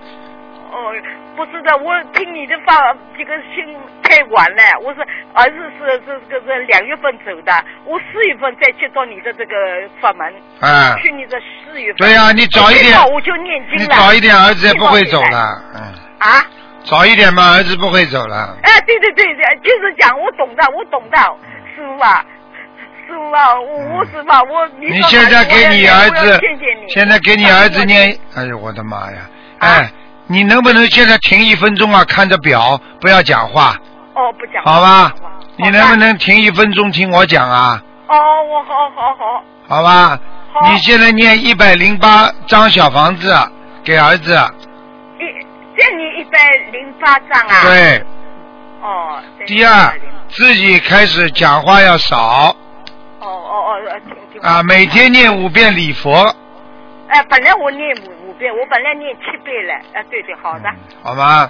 [1.34, 3.66] 哦，不是的，我听你的话，这个信
[4.04, 4.64] 太晚了。
[4.84, 5.02] 我是
[5.34, 7.52] 儿子是是这个是两月份走的，
[7.86, 9.56] 我四月份再接到你的这个
[10.00, 10.34] 法门。
[10.62, 11.98] 啊去年的四月份。
[11.98, 13.84] 对呀你早一点我就念经了。
[13.84, 15.22] 你早一点，儿子也不会走。
[15.24, 15.62] 了。
[15.76, 15.82] 嗯，
[16.20, 16.46] 啊？
[16.86, 18.58] 早一点嘛，儿子不会走了。
[18.62, 21.18] 哎，对对对对，就是讲我懂的，我懂的，
[21.76, 22.26] 师傅啊，
[23.08, 29.18] 师傅啊，我我师傅啊，我你现在给你儿子谢谢你，现在给你儿子念，哎呦我的妈呀！
[29.60, 29.90] 哎，
[30.28, 32.03] 你能不能现在停一分钟啊？
[32.05, 33.76] 看着表，不要讲话，
[34.13, 35.13] 哦，不讲话好吧？
[35.57, 37.82] 你能不能停一分钟听我讲啊？
[38.07, 38.15] 哦，
[38.49, 40.19] 我好好好，好吧？
[40.53, 43.36] 好你现在念一百零八张小房子
[43.84, 44.34] 给儿子，
[45.19, 45.24] 一
[45.76, 46.38] 这你一百
[46.71, 47.63] 零八张啊？。
[47.65, 48.03] 对。
[48.82, 49.19] 哦。
[49.45, 49.91] 第二
[50.30, 52.55] 自己开始讲话要少
[53.19, 53.80] 哦哦哦。
[54.41, 56.36] 啊，每天念五遍礼佛，
[57.07, 59.74] 哎，本来我念五五遍，我本来念七遍了。
[59.94, 60.70] 啊，对对，好的。
[61.04, 61.50] 好吗？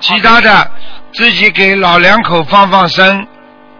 [0.00, 0.70] 其他的
[1.12, 3.20] 自己给老两口放放生，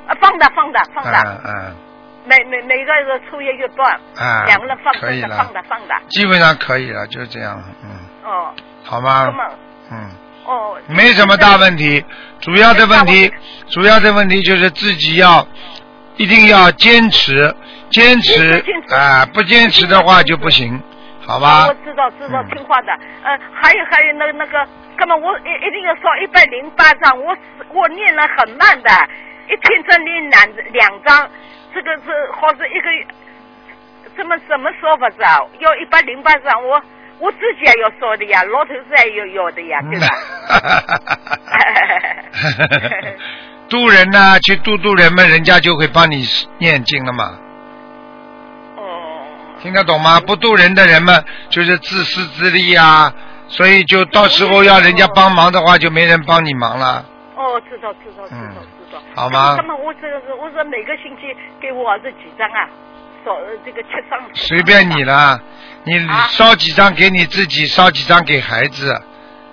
[0.06, 1.76] 啊，放的放的放的，嗯嗯，
[2.24, 5.94] 每每每个人初一月半，啊两个人放可以了生的放的放的。
[6.08, 7.90] 基本上可以了，就这样，嗯，
[8.24, 9.28] 哦，好吗
[9.90, 10.10] 嗯，
[10.44, 10.76] 哦。
[10.86, 12.04] 没什么大问题，
[12.40, 13.32] 主要的问题，
[13.68, 15.46] 主要的问题就是自己要
[16.16, 17.52] 一定要坚持，
[17.90, 20.80] 坚持坚持啊，不坚持的话就不行，
[21.26, 21.74] 好吧我？
[21.84, 22.92] 知道知道嗯听话的。
[23.24, 24.66] 呃，还有还有那个那个，
[24.96, 27.36] 根本我一一定要烧一百零八张，我
[27.72, 28.90] 我念了很慢的，
[29.48, 31.28] 一天只念两两张，
[31.74, 32.02] 这个是
[32.32, 32.88] 好是一个
[34.16, 35.40] 怎么怎么说法子啊？
[35.60, 36.82] 要一百零八张，我
[37.18, 40.06] 我自己也要烧的呀，老头子也要要的呀，对吧？
[43.68, 46.22] 渡人呢，去渡渡人们，人家就会帮你
[46.58, 47.38] 念经了嘛。
[49.64, 49.66] 哦。
[49.66, 50.20] 听得懂吗？
[50.20, 53.12] 不渡人的人们就是自私自利啊，
[53.48, 57.04] 所以就到时候要人家帮忙的话，就没人帮你忙了。
[57.36, 58.54] 哦，知道知道知道嗯
[58.88, 59.02] 知道。
[59.14, 62.68] 好吗那么我这个是我说每个星期给我儿子几张啊？
[63.24, 64.20] 少呃这个七张。
[64.34, 65.40] 随便你了，
[65.84, 68.92] 你啊烧几张给你自己，烧几张给孩子，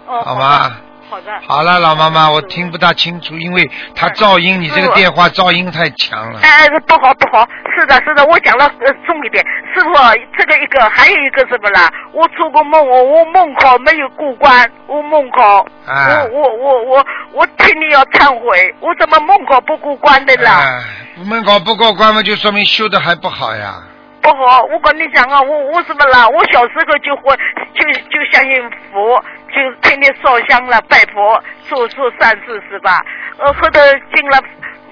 [0.07, 0.76] 哦，好吗？
[1.12, 1.32] 好的。
[1.45, 6.39] 好了，老妈妈，我听不大清楚，因为他噪音，你这个电话噪音太强了。
[6.41, 7.45] 哎，不好不好，
[7.76, 9.43] 是的是的，我讲了呃重一点，
[9.76, 9.91] 师傅
[10.38, 11.91] 这个一个，还有一个什么啦？
[12.14, 20.62] 我做过梦，我我梦考没有过关，我梦考，啊我我我我我听你要忏悔，我怎么梦考不过关的啦？
[20.62, 23.84] 哎，门口不过关嘛，就说明修的还不好呀。
[24.22, 26.28] 不好，我跟你讲啊，我我什么啦？
[26.30, 27.36] 我小时候就会
[27.74, 33.03] 就就相信佛，就天天烧香了，拜佛，做做善事是吧？
[33.38, 33.80] 呃，后头
[34.15, 34.39] 进了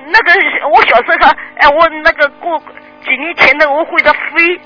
[0.07, 2.57] 那个我小时候，哎，我那个过
[3.05, 4.59] 几年前的我会的飞，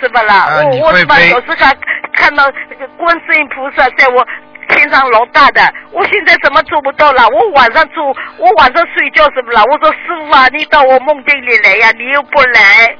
[0.00, 0.34] 是不啦？
[0.34, 1.76] 啊我我什么小时候
[2.12, 4.26] 看到那个观世音菩萨在我。
[4.72, 7.26] 天上老大的，我现在怎么做不到了？
[7.30, 8.04] 我晚上做，
[8.38, 9.60] 我晚上睡觉什么了？
[9.64, 12.96] 我说师傅啊，你到我梦境里来呀，你又不来。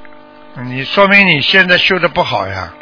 [0.64, 2.72] 你说明你现在修的不好呀。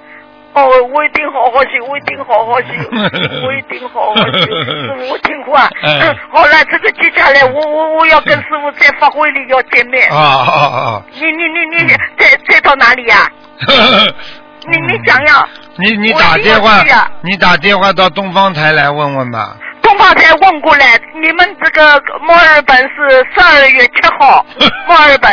[0.55, 2.67] 哦哦，我一定好好修，我一定好好修，
[3.47, 4.33] 我一定好好修。
[4.33, 5.69] 师傅，我听话。
[5.83, 10.11] 嗯嗯，好了，这个接下来我我我要跟师傅在法会里要见面。
[10.11, 11.03] 啊啊啊！
[11.13, 13.31] 你你你你再再到哪里呀、
[14.67, 15.47] 你你讲呀。
[15.77, 16.83] 你你打电话
[17.23, 19.57] 你打电话到东方台来问问吧。
[19.81, 24.45] 东方台问过来，你们这个墨尔本是十二月七号，
[24.89, 25.31] 墨尔本，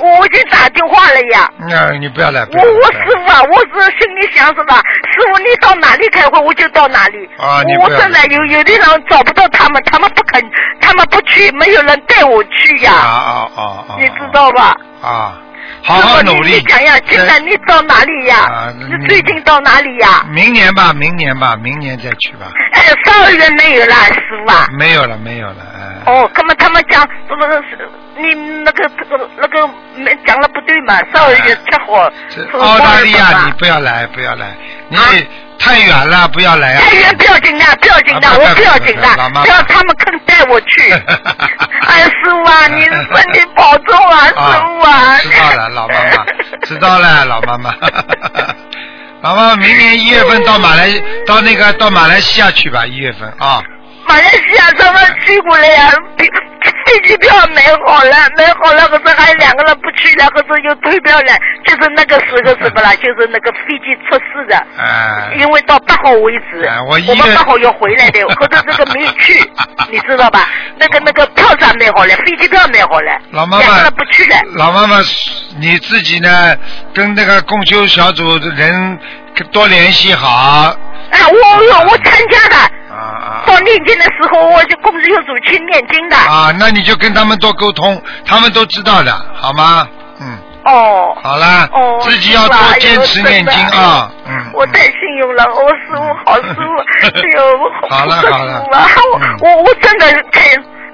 [0.00, 1.50] 我已经打电话了呀。
[1.68, 7.28] 那你不要来，不我我师傅啊，我是心里想什么，师傅你到哪里开会我就到哪里。
[7.38, 10.42] 啊你不有有的人找不到他们，他们不肯，
[10.80, 12.92] 他们不去，没有人带我去呀。
[12.92, 13.96] 啊啊啊啊！
[13.98, 14.76] 你知道吧？
[15.02, 15.38] 啊，
[15.86, 16.62] 好好努力师傅你你。
[16.62, 18.36] 讲呀，现在你到哪里呀？
[18.50, 20.24] 啊你最近到哪里呀？
[20.30, 22.50] 明年吧，明年吧，明年再去吧。
[22.72, 24.66] 哎，上个月没有了，师傅啊。
[24.76, 25.56] 没有了，没有了。
[25.74, 28.32] 哎哦，那么他们讲什么是你
[28.64, 29.66] 那个这个那个
[29.96, 30.96] 没讲了不对嘛？
[31.12, 32.10] 上个月七号
[32.60, 34.56] 澳大利亚，你不要来，不要来，
[34.88, 35.02] 你啊
[35.58, 36.80] 太远了，不要来啊！
[36.80, 39.08] 太远不要紧的，不要紧的，我不要紧的
[39.44, 40.92] 只要他们肯带我去。
[41.86, 45.18] 哎，师傅啊，你身体保重啊，师傅啊。
[45.18, 46.26] 知道了，老妈妈，
[46.66, 47.74] 知道了，老妈妈。
[49.22, 50.90] 老妈妈，明年一月份到马来，
[51.26, 53.62] 到那个到马来西亚去吧，一月份啊。
[54.08, 56.26] 马来西亚他们去过了呀，飞
[56.86, 64.56] 飞机票买好了，买好了，可是还有两个人不去了，可是又退票了，就是那个时候什么了，就是那个飞机出事的。
[64.78, 65.34] 哎。
[65.38, 69.38] 因为到八号为止，哎我我们八号要回来的， 可是这个没去，
[69.90, 70.48] 你知道吧？
[70.78, 74.36] 那个那个票咋买好了，飞机票买好了，老妈两个妈人不去了。
[74.54, 74.98] 老妈妈，
[75.58, 76.56] 你自己呢，
[76.94, 78.98] 跟那个共修小组的人
[79.44, 80.28] 多联系好。
[80.28, 80.74] 啊，
[81.28, 82.56] 我我我参加的，
[82.92, 86.16] 啊啊到念经的时候，我就公司有组去念经的。
[86.16, 86.52] 啊！
[86.58, 89.86] 那你就跟他们多沟通，他们都知道的，好吗？
[90.20, 91.16] 嗯，哦。
[91.22, 94.10] 好啦，哦，自己要多坚持念经啊。
[94.26, 94.50] 嗯。
[94.52, 96.62] 我太幸运了，我师傅好师傅，
[97.06, 98.64] 哎呦，我好好了好了
[99.40, 100.40] 我我我真的开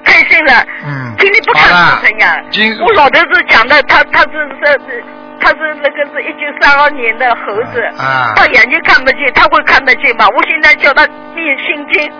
[0.04, 0.62] 开心了。
[0.84, 1.14] 嗯。
[1.18, 4.28] 今天不看好了呀今，我老头子讲的，他他是
[4.62, 5.04] 是
[5.42, 10.26] 他是那个是一九三二年的猴子，啊他眼睛看不见，他会看得见吧？
[10.28, 12.12] 我现在叫他念心经，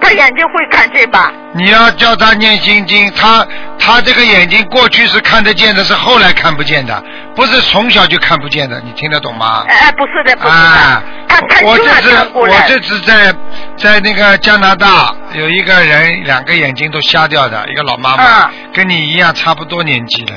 [0.00, 1.32] 他眼睛会看见吧？
[1.54, 3.46] 你要叫他念心经，他
[3.78, 7.02] 他这个眼睛过去是看得见的，是后来看不见的，
[7.34, 9.64] 不是从小就看不见的，你听得懂吗？
[9.68, 12.48] 哎，不是的，不是的，啊，他他我这次我。
[12.68, 13.34] 这次在
[13.78, 20.34] 在那个加拿大有一个人两个眼睛都瞎掉的，一个老妈妈，啊跟你一样差不多年纪了。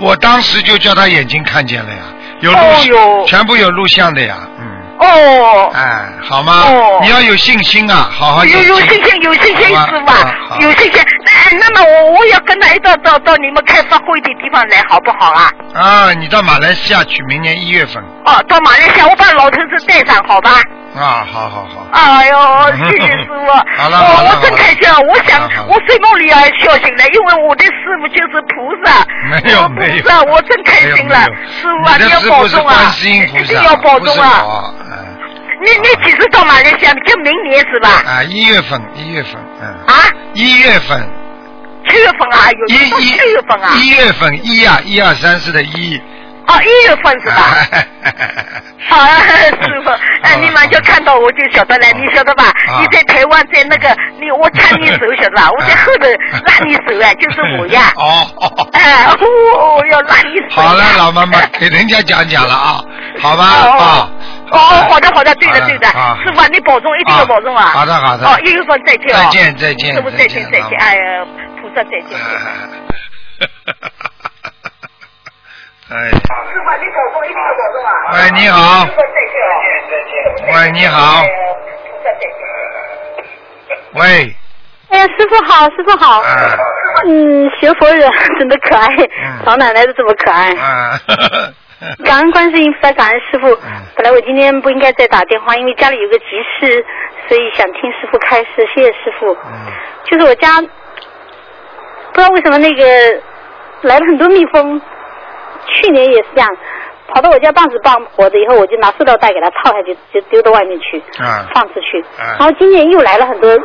[0.00, 1.98] 我当时就叫他眼睛看见了呀，
[2.40, 4.66] 有录、哦全部有录像的呀，嗯，
[4.98, 5.70] 哦。
[5.74, 6.64] 哎，好吗？
[6.66, 11.02] 哦你要有信心啊，好好有有信心，有信心，是吧有信心。
[11.52, 15.50] 那那么我我要跟他一道到到你们开发会的地方来，好不好啊？
[15.74, 20.50] 啊，你到马来西亚去，明年一月份哦，到马来西亚，我把老头子带上，好吧？
[20.96, 21.86] 啊，好好好。
[21.92, 23.34] 哎呦，谢谢师傅！
[23.80, 24.96] 好了好了我我真开心啊！
[25.08, 29.06] 我想我睡梦里要笑醒了，因为我的师傅就是菩萨。
[29.30, 31.24] 没有没有菩萨，我真开心了。
[31.60, 32.92] 师傅啊，你要保重啊！
[33.02, 34.74] 一定要保重啊！
[35.62, 36.92] 你你几时到马来西亚？
[37.06, 37.88] 就明年是吧？
[38.06, 39.94] 啊，一月份，一月份，嗯，啊，
[40.32, 41.06] 一月份，
[41.88, 42.74] 七月份啊，有一
[43.04, 43.70] 一七月份啊？
[43.76, 46.00] 一月份，一啊，一二三四的一。
[46.46, 47.42] 哦，一月份是吧？
[48.88, 49.90] 好啊，师傅，
[50.22, 52.44] 哎，你马上看到我就晓得了，你晓得吧？
[52.68, 55.48] 啊你在台湾在那个，你我搀你手晓得吧？
[55.56, 56.06] 我在后头
[56.46, 57.92] 拉你手啊，就是我呀。
[57.96, 58.68] 哦 哦。
[58.72, 60.60] 哎，我要拉你手。
[60.60, 62.82] 好了，老妈妈，给人家讲讲了啊，
[63.20, 64.10] 好吧哦啊。
[64.50, 64.58] 哦，
[64.90, 67.66] 好的好的，对的对的，啊师傅啊，你保重，一定要保重啊。
[67.66, 69.20] 好的好的哦，一月份再见哦。
[69.22, 71.24] 再见再见师傅再见再见，哎呀，
[71.70, 72.10] 菩萨再见。
[75.90, 76.20] 哎，一定
[76.92, 77.88] 要啊。
[78.12, 79.16] 喂，你好师傅再
[80.04, 80.28] 见哦。
[80.52, 81.22] 喂，你好，
[82.04, 82.22] 再见。
[83.94, 84.02] 喂，
[84.90, 86.20] 哎呀，师傅好，师傅好。
[86.20, 86.56] 啊
[87.06, 88.88] 嗯，学佛人真的可爱，
[89.44, 90.52] 老奶奶都这么可爱。
[90.54, 90.98] 啊，
[92.04, 93.48] 感恩观世音菩萨，感恩师傅。
[93.48, 96.24] 嗯本来我今天不应该再打电话，因为家里有个急
[96.58, 96.84] 事，
[97.28, 98.66] 所以想听师傅开示。
[98.74, 99.34] 谢谢师傅。
[99.44, 99.66] 嗯
[100.04, 100.48] 就是我家
[102.20, 102.84] 不知道为什么那个
[103.80, 104.78] 来了很多蜜蜂，
[105.66, 106.54] 去年也是这样，
[107.08, 111.02] 跑到我家棒子棒活着以后，我就拿塑料袋给它套下去，就丢到外面去。
[111.18, 111.98] 嗯放出去。
[112.20, 113.60] 啊然后今年又来了很多，是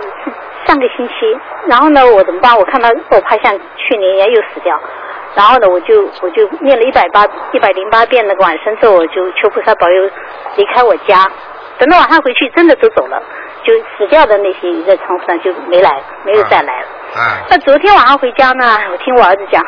[0.65, 1.37] 上个星期，
[1.67, 2.57] 然后呢，我怎么办？
[2.57, 4.79] 我看到我怕像去年一样又死掉，
[5.35, 10.09] 然后呢，我就我就念了一百八一百零八遍那个晚生咒，我就求菩萨保佑
[10.55, 11.29] 离开我家。
[11.77, 13.21] 等到晚上回去，真的都走了，
[13.63, 16.87] 就死掉的那些在窗户上就没来，没有再来了。
[17.15, 19.61] 啊那昨天晚上回家呢，我听我儿子讲，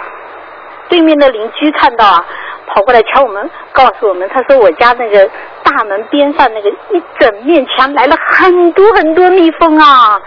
[0.89, 2.25] 对面的邻居看到啊，
[2.67, 5.29] 跑过来敲我们，告诉我们，他说我家那个
[5.63, 10.19] 大门边上那个一整面墙来了很多很多蜜蜂啊，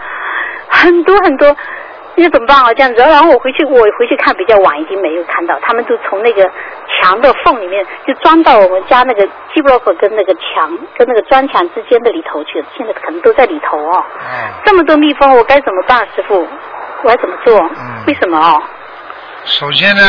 [0.69, 1.55] 很多很多。
[2.13, 2.73] 那怎么办啊？
[2.73, 6.43] 这样子，然后我回去，我回去看比较晚，已经没有看到，他们都从那个
[7.01, 14.03] 墙的缝里面就钻到我们家那个基布洛克跟那个墙跟那个砖墙之间的里头去了，现在可能都在里头哦。
[14.19, 16.47] 嗯这么多蜜蜂，我该怎么办，师傅？
[17.03, 17.57] 我要怎么做？
[17.59, 18.61] 嗯为什么哦？
[19.45, 20.01] 首先呢，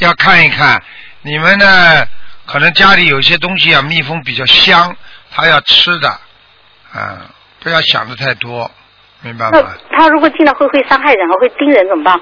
[0.00, 0.82] 要看一看
[1.22, 1.64] 你们呢，
[2.46, 4.96] 可能家里有些东西啊，蜜蜂比较香，
[5.30, 6.08] 它要吃的，
[6.92, 7.30] 啊，
[7.62, 8.68] 不要想的太多，
[9.26, 9.70] 明白那吗？
[9.90, 12.18] 他如果进来会会伤害人，会盯人怎么办？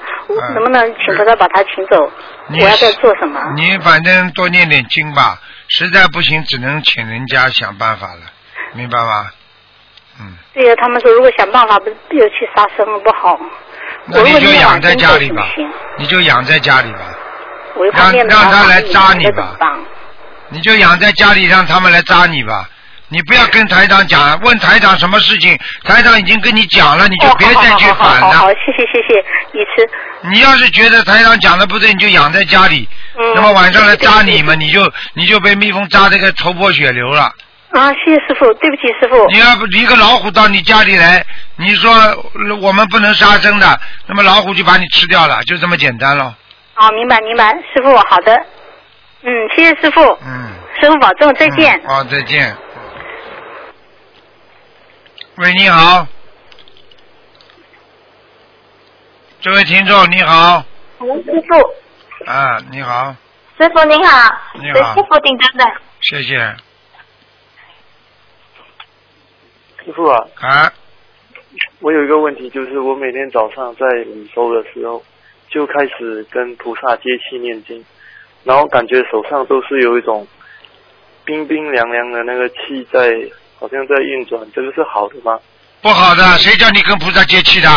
[0.54, 2.10] 能不能请菩萨把他请走？
[2.48, 3.40] 你我要再做什么？
[3.54, 5.38] 你反正多念点经吧，
[5.68, 8.20] 实在不行只能请人家想办法了，
[8.72, 9.26] 明白吗？
[10.20, 13.38] 嗯对呀，他们说如果想办法不又去杀生了不好。
[14.06, 15.68] 那你就养在家里吧行？
[15.98, 17.00] 你就养在家里吧，
[17.74, 19.78] 我让让他来扎你吧办？
[20.48, 22.68] 你就养在家里，让他们来扎你吧。
[23.14, 28.32] 你不要跟台长讲，问台长什么事情，台长已经跟你讲了，你就别再去哦好好反了。
[28.38, 29.88] 好谢谢谢谢，你吃。
[30.32, 32.88] 你要是觉得台长讲的不对，你就养在家里。
[33.16, 37.30] 嗯那么晚上来扎你嘛，你就你就被蜜蜂扎这个头破血流了。
[37.70, 39.26] 啊，谢谢师傅，对不起师傅。
[39.28, 41.24] 你要不一个老虎到你家里来，
[41.56, 46.34] 你说呃我们不能杀生的，那么老虎就把你吃掉了，就这么简单了。
[46.74, 48.34] 好，明白明白，师傅好的。
[49.22, 50.50] 嗯，谢谢师傅，嗯。
[50.80, 51.80] 师傅保重，再见。
[51.86, 52.54] 好，再见。
[55.36, 56.06] 喂，你好，
[59.40, 60.64] 这位听众你好，
[60.98, 63.16] 喂，师傅，啊，你好，
[63.58, 64.94] 师傅你好，你好。
[64.94, 65.64] 是师傅顶端的。
[66.02, 66.36] 谢谢。
[69.84, 70.72] 师傅啊，啊，
[71.80, 75.02] 我有一个问题，就是我每天早上在午休的时候，
[75.48, 77.84] 就开始跟菩萨接气念经，
[78.44, 80.28] 然后感觉手上都是有一种
[81.24, 83.10] 冰冰凉凉的那个气在，
[83.58, 85.38] 好像在运转，这个是好的吗？
[85.80, 87.68] 不好的，谁叫你跟菩萨接气的？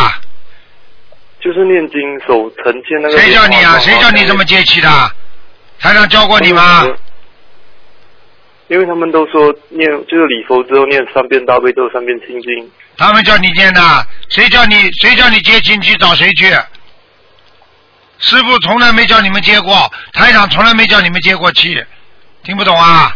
[1.39, 3.17] 就是念经手呈现那个。
[3.17, 3.77] 谁叫你啊？
[3.79, 4.89] 谁叫你这么接气的？
[5.79, 6.85] 台长教过你吗？
[8.67, 12.71] 因为他们都说念就是礼佛之后念三遍大悲咒，三遍心经。
[12.97, 13.81] 他们叫你念的，
[14.29, 15.77] 谁叫你谁叫你接气？
[15.77, 16.49] 你去找谁去？
[18.19, 21.81] 师傅从来没叫你们接过，台长从来没叫你们接过气，
[22.43, 23.15] 听不懂啊？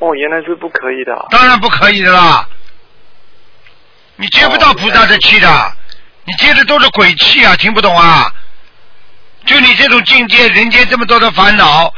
[0.00, 1.26] 哦，原来是不可以的啊。
[1.30, 2.46] 当然不可以的啦，
[4.16, 5.72] 你接不到菩萨的气的，
[6.24, 8.34] 你接的都是鬼气啊，听不懂啊？
[9.46, 11.92] 就你这种境界，人间这么多的烦恼，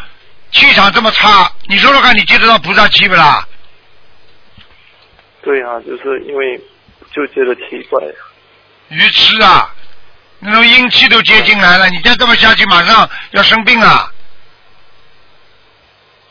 [0.52, 3.46] 气场这么差，你说说看，你接得到菩萨气不啦？
[5.42, 6.60] 对啊，就是因为
[7.12, 8.00] 就觉得奇怪。
[8.88, 9.74] 愚痴啊！
[10.44, 14.12] 那种阴气都接进来了，你再这么下去，马上要生病了，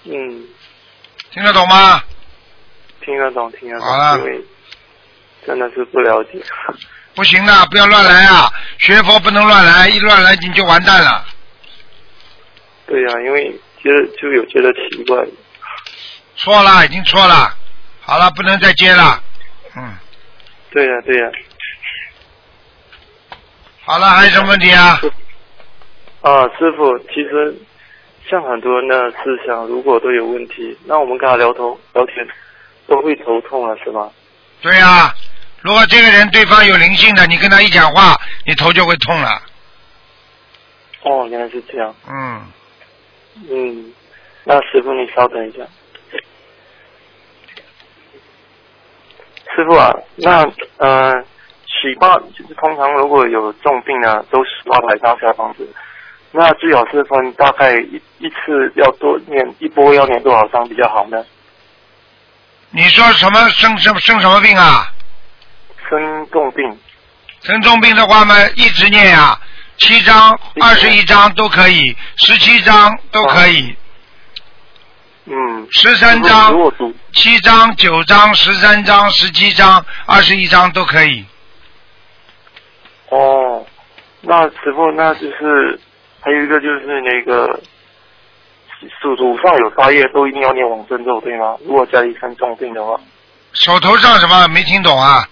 [0.03, 0.45] 嗯，
[1.31, 2.03] 听得懂吗？
[3.03, 3.87] 听得懂，听得懂。
[3.87, 4.41] 好了因为
[5.45, 6.39] 真的是不了解。
[7.15, 8.51] 不行的，不要乱来啊！
[8.77, 11.25] 学佛不能乱来，一乱来你就完蛋了。
[12.85, 13.51] 对呀、因为
[13.81, 15.25] 觉得就有觉得奇怪。
[16.35, 17.55] 错了，已经错了，
[18.01, 19.21] 好了，不能再接了。
[19.75, 19.97] 嗯，
[20.71, 21.31] 对呀、对呀、
[23.83, 24.99] 好了，还有什么问题啊？
[26.21, 27.55] 啊，师傅，其实
[28.31, 32.25] 像很多人的思想，如果都有问题，那我们跟他聊头聊天，
[32.87, 34.09] 都会头痛了，是吗？
[34.61, 35.13] 对呀、
[35.61, 38.15] 如果这个人对方有灵性的，你跟他一讲话，
[38.47, 39.29] 你头就会痛了。
[41.03, 41.93] 哦，原来是这样。
[42.07, 42.41] 嗯，
[43.49, 43.93] 嗯，
[44.45, 45.59] 那师傅你稍等一下。
[49.53, 51.13] 师傅啊，那呃，
[51.67, 55.67] 洗八就是通常如果有重病啊，都十八百张小房子，
[56.31, 61.23] 那最好是分大概一一次要多念一波要念多少张比较好呢？
[62.69, 64.87] 你说什么生什么生什么病啊？
[65.89, 66.79] 生重病。
[67.41, 69.37] 生重病的话嘛，一直念呀、
[69.77, 73.75] 七张、二十一张都可以，十七张都可以，
[75.25, 76.53] 嗯，十三张
[77.11, 81.25] 七张、九张、十三张、十七张、二十一张都可以。
[83.09, 83.65] 哦，
[84.21, 85.77] 那师傅那就是
[86.21, 87.59] 还有一个就是那个
[89.01, 91.57] 手手上有发业都一定要念往生咒对吗？
[91.65, 92.99] 如果家里生重病的话，
[93.53, 95.27] 手头上什么没听懂啊？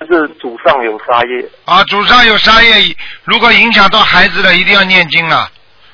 [0.00, 1.48] 就是祖上有杀业。
[1.64, 5.48] 啊，祖上有杀业，如果影响到孩子了，一定要念经了，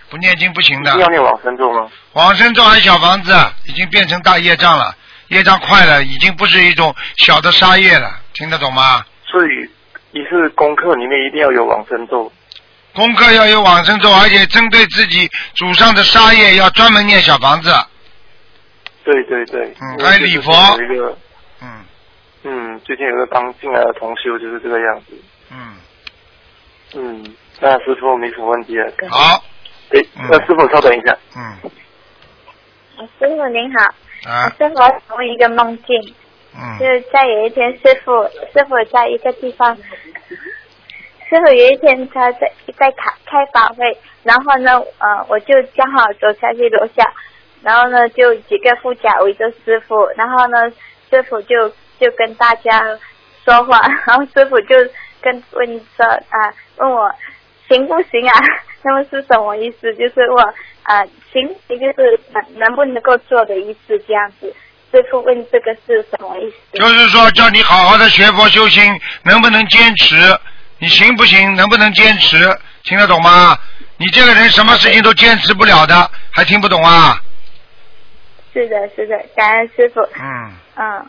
[0.09, 1.03] 不念经不行的一定。
[1.03, 1.89] 要念往生咒吗？
[2.15, 3.35] 往生咒还小房子，
[3.67, 4.95] 已经变成大业障了，
[5.29, 9.05] 业障快了，已经不是一种小的杀业了，听得懂吗？
[9.27, 9.69] 所以
[10.13, 12.33] 一次功课里面一定要有往生咒。
[12.99, 17.71] 功课要有往生咒，而且针对自己祖上的杀业要专门念小房子。
[19.05, 20.53] 对对对，嗯还有礼佛。
[21.63, 21.85] 嗯。
[22.43, 25.17] 嗯，最近有个刚进来的同修就是这个样子，
[25.51, 25.77] 嗯，
[26.95, 28.91] 嗯，那师傅没什么问题了。
[29.11, 29.43] 好，
[29.91, 31.71] 诶，那师傅稍等一下，嗯。
[33.19, 33.85] 师傅您好，
[34.31, 34.49] 啊。
[34.59, 36.15] 师傅我想问一个梦境，
[36.55, 36.79] 嗯。
[36.79, 38.23] 就嗯是在有一天师傅
[38.53, 39.77] 师傅在一个地方，
[41.29, 47.05] 师傅有一天他在在开开法会，然后呢呃我就刚好走下去楼下，
[47.63, 50.71] 然后呢就几个副驾围着师傅，然后呢
[51.11, 51.69] 师傅就
[52.01, 52.81] 就跟大家
[53.45, 54.77] 说话，然后师傅就
[55.21, 57.11] 跟问说啊问我
[57.69, 58.33] 行不行啊？
[58.83, 59.93] 那么是什么意思？
[59.97, 60.41] 就是我
[60.85, 64.55] 啊行，也就是能能不能够做的意思这样子。
[64.91, 66.79] 师傅问这个是什么意思？
[66.79, 68.83] 就是说叫你好好的学佛修心，
[69.25, 70.17] 能不能坚持？
[70.79, 71.55] 你行不行？
[71.57, 72.37] 能不能坚持？
[72.85, 73.59] 听得懂吗？
[73.97, 77.21] 你这个人什么事情都坚持不了的，还听不懂啊？
[78.53, 80.01] 是的，是的，感恩师傅。
[80.19, 81.07] 嗯，嗯，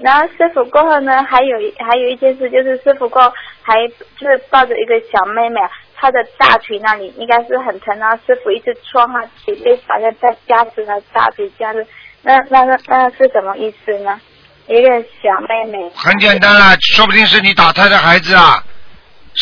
[0.00, 3.32] 然后师傅过后呢，还有一还有一件事，就是师傅过后
[3.62, 3.74] 还
[4.18, 5.60] 就是抱着一个小妹妹，
[5.96, 11.84] 她的大腿那里应该是很疼，然后师傅一直戳她腿就，好像在夹持她大腿夹着。
[12.22, 14.20] 那那那那是什么意思呢？
[14.68, 14.88] 一个
[15.22, 15.90] 小妹妹。
[15.96, 18.62] 很简单啦，说不定是你打胎的孩子啊。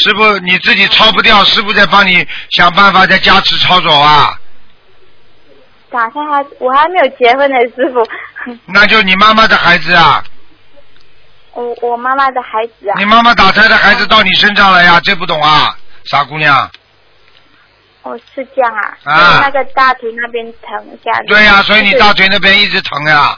[0.00, 4.38] 师傅你自己抄不掉，师傅再帮你想办法，再加持抄走啊。
[5.90, 8.06] 打开还我还没有结婚呢，师傅。
[8.66, 10.22] 那就你妈妈的孩子啊，
[11.52, 12.94] 我我妈妈的孩子啊。
[12.96, 16.70] 你妈妈打胎的孩子到你身上了呀，这不懂啊，傻姑娘。
[18.02, 19.12] 哦，是这样啊。
[19.12, 21.10] 啊那个大腿那边疼一下。
[21.26, 23.36] 对呀、所以你大腿那边一直疼呀。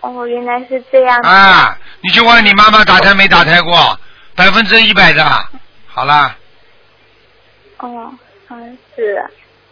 [0.00, 1.28] 哦，原来是这样子。
[1.28, 3.98] 啊，你去问你妈妈打胎没打胎过，
[4.36, 5.24] 百分之一百的。
[5.86, 6.36] 好啦，
[7.78, 8.12] 哦，
[8.50, 9.24] 嗯，是。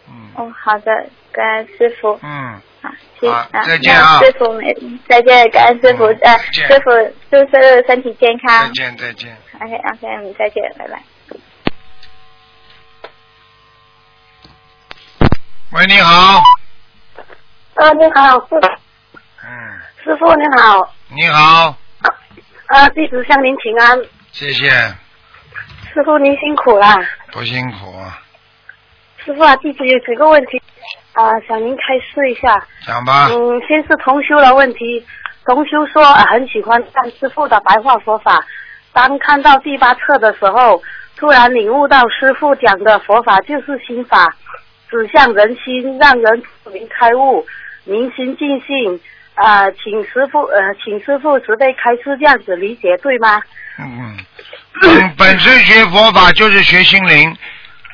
[0.07, 0.31] 嗯。
[0.35, 0.91] 哦，好的，
[1.31, 2.19] 感恩师傅。
[2.23, 2.59] 嗯。
[2.81, 2.89] 好，
[3.19, 4.75] 谢好啊再见啊师傅没，
[5.07, 6.91] 再见，感恩师傅，呃，见师傅
[7.31, 8.71] 祝师傅身体健康再。
[8.73, 9.37] 见再见。
[9.59, 11.01] OK OK，嗯，再见，拜拜。
[15.71, 16.41] 喂，你好，
[17.75, 18.55] 啊，你好，师
[19.43, 21.75] 嗯，师傅你好，你好，
[22.67, 23.99] 啊，弟子向您请安，
[24.37, 24.69] 谢谢，
[25.93, 26.85] 师傅您辛苦了。
[27.31, 27.95] 不辛苦，
[29.23, 30.61] 师傅啊，弟子有几个问题
[31.13, 32.67] 啊，想您开示一下。
[32.85, 33.29] 讲吧。
[33.31, 35.05] 嗯，先是同修的问题，
[35.45, 38.45] 同修说、啊、很喜欢看师傅的白话佛法，
[38.91, 40.83] 当看到第八册的时候，
[41.15, 44.35] 突然领悟到师傅讲的佛法就是心法，
[44.89, 47.47] 指向人心，让人普明开悟，
[47.85, 48.99] 明心净性。
[49.35, 53.41] 啊、请师傅呃，请师傅慈悲开示，这样子理解对吗？
[53.79, 54.17] 嗯，
[54.83, 57.35] 嗯 本身学佛法就是学心灵，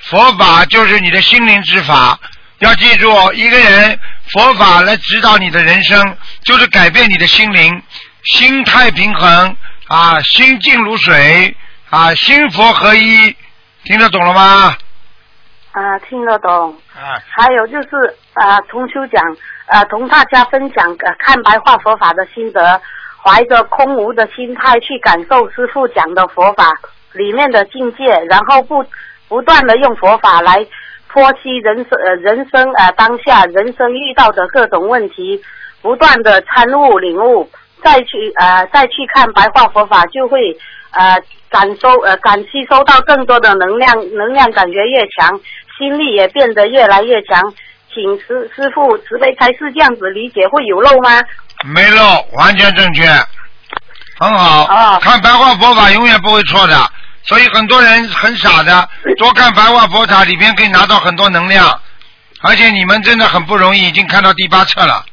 [0.03, 2.19] 佛法就是你的心灵之法。
[2.59, 3.99] 要记住，一个人
[4.31, 7.81] 佛法来指导你的人生，就是改变你的心灵，
[8.23, 9.55] 心态平衡
[9.87, 11.55] 啊，心静如水
[11.89, 13.35] 啊，心佛合一，
[13.83, 14.77] 听得懂了吗？
[15.71, 16.71] 啊，听得懂。
[16.93, 19.23] 啊，还有就是啊，同修讲
[19.71, 22.81] 呃，同大家分享呃看白话佛法的心得，
[23.23, 26.73] 怀着空无的心态去感受师傅讲的佛法
[27.13, 28.83] 里面的境界，然后不
[29.29, 30.65] 不断的用佛法来
[31.09, 35.41] 剖析人生呃人生呃当下人生遇到的各种问题，
[35.81, 37.49] 不断的参悟领悟，
[37.81, 40.57] 再去呃再去看白话佛法，就会
[40.91, 41.17] 呃
[41.49, 45.39] 感受呃感吸收到更多的能量，能量感觉越强，
[45.77, 47.53] 心力也变得越来越强。
[47.93, 51.21] 请师师傅慈悲开示，这样子理解会有漏吗？
[51.63, 53.05] 没漏，完全正确，
[54.19, 54.99] 很好。
[54.99, 56.75] 看白话佛法永远不会错的，
[57.23, 61.79] 所以很多人很傻的，多看白话佛法里边可以拿到很多能量，
[62.41, 65.05] 而且你们真的很不容易，已经看到第八册了。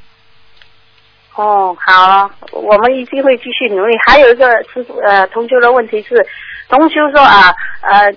[1.34, 3.96] 哦，好，我们一定会继续努力。
[4.06, 6.26] 还有一个师傅呃，同修的问题是，
[6.68, 8.12] 同修说啊呃，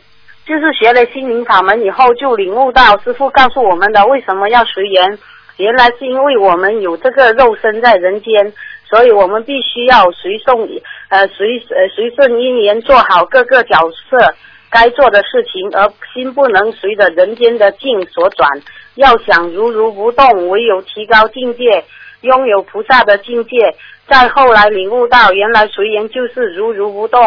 [0.45, 5.17] 就是学了心灵法门以后，就领悟到师傅告诉我们的为什么要随缘，
[5.57, 8.53] 原来是因为我们有这个肉身在人间，
[8.89, 10.57] 所以我们必须要随顺
[11.09, 13.77] 呃随呃随顺因缘，做好各个角
[14.09, 14.33] 色
[14.69, 18.49] 该做的事情，而心不能随着人间的境所转。
[18.95, 21.83] 要想如如不动，唯有提高境界。
[22.21, 23.75] 拥有菩萨的境界，
[24.07, 27.19] 再后来领悟到原来随缘就是如如不动，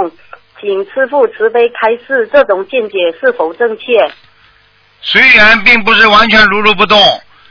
[0.60, 3.84] 请师父慈悲开示，这种见解是否正确？
[5.02, 6.98] 随缘并不是完全如如不动，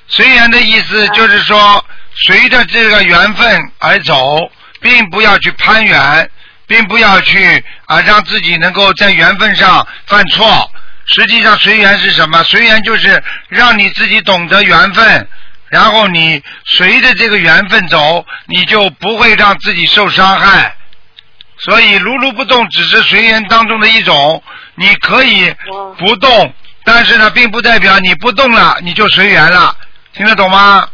[0.07, 1.85] 随缘的意思就是说，
[2.15, 4.49] 随着这个缘分而走，
[4.81, 6.29] 并不要去攀缘，
[6.65, 10.71] 并不要去啊让自己能够在缘分上犯错。
[11.05, 12.41] 实际上随缘是什么？
[12.43, 15.27] 随缘就是让你自己懂得缘分，
[15.69, 20.75] 然后你随着这个缘分走，你就不会让自己受伤害。
[21.63, 24.43] 所以如如不动只是随缘当中的一种，
[24.75, 25.53] 你可以
[25.97, 26.53] 不动，
[26.83, 29.75] 但是呢，并不代表你不动了你就随缘了，
[30.13, 30.87] 听得懂吗？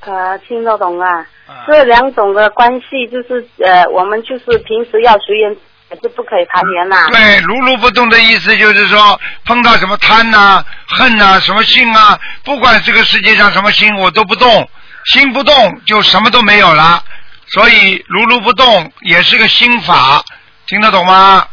[0.00, 1.26] 呃，听得懂啊。
[1.66, 5.56] 这两种的关系就是呃，我们就是平时要随缘，
[5.88, 7.06] 还是不可以谈缘呐。
[7.10, 14.68] 对，如如不动的意思就是说，碰到什么贪呐、恨呐、什么心啊，不管这个世界上什么心，我都不动，
[15.06, 17.02] 心不动就什么都没有了。
[17.50, 20.22] 所以如如不动也是个心法，
[20.66, 21.46] 听得懂吗？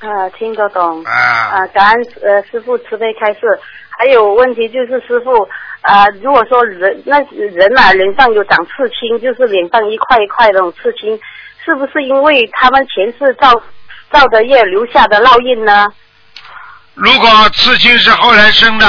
[0.00, 1.02] 啊，听得懂。
[1.04, 1.12] 啊。
[1.12, 3.40] 啊，感恩呃师傅慈悲开示。
[3.98, 5.30] 还有问题就是师傅
[5.80, 11.18] 啊，如果说人那人啊、脸上有长刺青，就是脸上一块一块那种刺青，
[11.64, 13.50] 是不是因为他们前世造
[14.12, 15.88] 造的业留下的烙印呢？
[16.92, 18.86] 如果刺青是后来生的，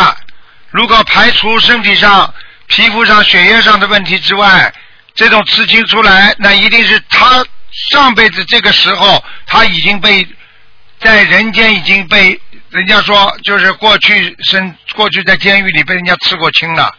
[0.71, 2.33] 如果排除身体上、
[2.67, 4.73] 皮肤上、血液上的问题之外，
[5.17, 7.43] 这种刺青出来，那一定是他
[7.91, 10.25] 上辈子这个时候他已经被
[10.99, 12.39] 在人间已经被
[12.69, 16.95] 人家说就是过去生过去在监狱里被人家刺过青了。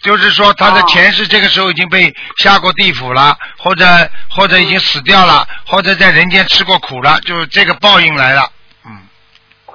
[0.00, 3.86] 就是说，他的前世这个时候已经被下过地府了，或者
[4.28, 8.50] 或者已经死掉了，或者在人间吃过苦了，就是这个报应来了。
[8.84, 8.92] 嗯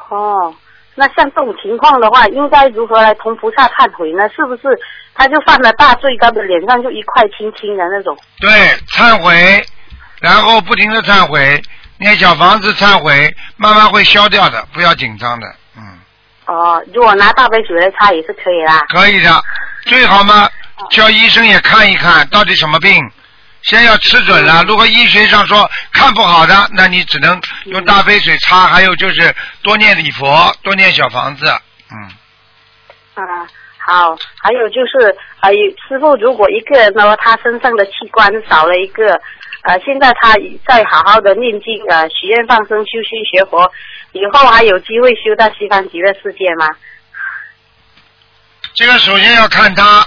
[0.10, 0.54] 哦，
[0.94, 4.30] 那像这种情况的话，应该如何来同菩萨忏悔呢？
[4.36, 4.80] 是不是
[5.20, 8.18] 他就犯了大罪，他的脸上就一块青青的那种？
[8.40, 8.50] 对，
[8.88, 9.62] 忏悔，
[10.22, 11.62] 然后不停的忏悔，
[11.98, 16.00] 念小房子忏悔，慢慢会消掉的，不要紧张的，嗯
[16.46, 18.80] 哦，如果拿大杯水来擦也是可以啦。
[18.88, 19.44] 可以的。
[19.82, 20.50] 最好嘛，
[20.90, 22.98] 叫医生也看一看到底什么病，
[23.64, 24.64] 先要吃准了。
[24.64, 31.46] 如果医学上说看不好的，那你只能用大杯水擦，还有就是多念礼佛，多念小房子。
[31.92, 32.10] 嗯
[33.16, 33.46] 啊，
[33.90, 35.56] 好，还有就是，还呃，
[35.88, 39.20] 师傅，如果一个人呢，他身上的器官少了一个，
[39.64, 40.36] 呃，现在他
[40.68, 43.72] 在好好的念经，呃，许愿放生、修心学佛，
[44.12, 46.68] 以后还有机会修到西方极乐世界吗？
[48.76, 50.06] 这个首先要看他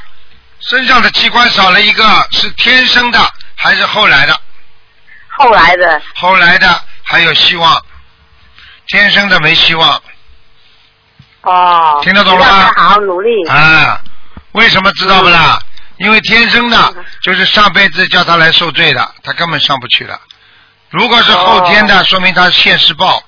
[0.60, 3.18] 身上的器官少了一个，是天生的
[3.56, 4.40] 还是后来的？
[5.28, 6.00] 后来的。
[6.14, 6.68] 后来的
[7.02, 7.84] 还有希望，
[8.86, 10.00] 天生的没希望。
[11.42, 12.00] 哦。
[12.02, 13.30] 听得懂了吗好好努力。
[13.48, 14.00] 啊，
[14.52, 15.58] 为什么知道不啦？
[15.98, 20.18] 因为天生的，就是上辈子叫他来受罪的，他根本上不去了。
[20.90, 23.22] 如果是后天的，说明他现世报，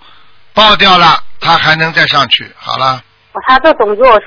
[0.52, 2.52] 报掉了，他还能再上去。
[2.58, 3.02] 好了，
[3.32, 4.14] 哦他这种如果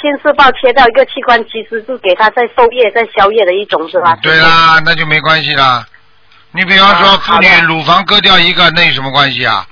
[0.00, 4.16] 现世报切掉一个器官，其实是给他在受业、在消业的一种，是吧？
[4.22, 5.86] 对啦，那就没关系啦。
[6.52, 9.66] 你比方说，妇女乳房割掉一个，那有什么关系啊？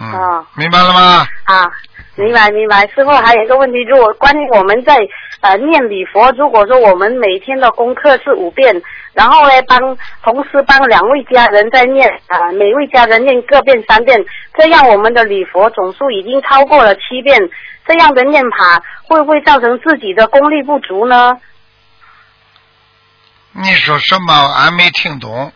[0.00, 1.26] 嗯，哦明白了吗？
[1.44, 1.66] 啊，
[2.14, 2.86] 明白明白。
[2.88, 4.96] 师傅还有一个问题，如果关于我们在
[5.40, 8.82] 呃念礼佛，如果说我们每天的功课是五遍，
[9.14, 14.22] 然后呢帮同时帮两位家人在念啊、每位家人念各遍三遍，
[14.58, 17.40] 这样我们的礼佛总数已经超过了七遍，
[17.86, 21.38] 这样的念法会不会造成自己的功力不足呢？
[23.52, 24.34] 你说什么？
[24.34, 25.50] 俺没听懂。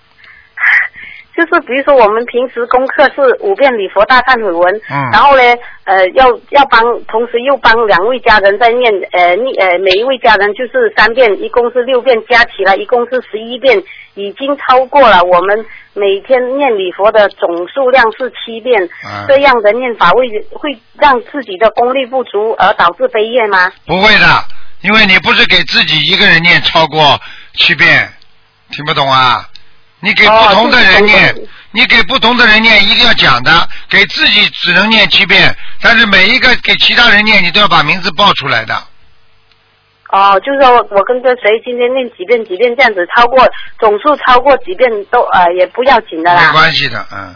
[1.37, 5.43] 就是比如说我们平时功课是五遍礼佛大忏悔文，嗯然后呢，
[5.85, 13.83] 呃，要要帮，同时又帮两位家人在念，呃，念呃，每一位家人就是三遍，一共是六遍，加起来一共是十一遍，
[14.15, 23.71] 已经超过了我们每天念礼佛的总数量是七遍，嗯这样的念法会会让自己的功力不足而导致悲业吗？
[23.87, 24.27] 不会的，
[24.81, 27.21] 因为你不是给自己一个人念超过
[27.59, 28.09] 七遍，
[28.71, 29.47] 听不懂啊？
[30.01, 31.35] 你给不同的人念，
[31.73, 38.75] 你给不同的人念一定要讲的，给自己只能念七遍，但是每一个给其他人念，你都要把名字报出来的。
[40.11, 46.47] 哦，就是说我跟着谁今天念几遍几遍这样子，超过总数超过几遍都呃也不要紧的啦。
[46.47, 47.35] 没关系的，嗯。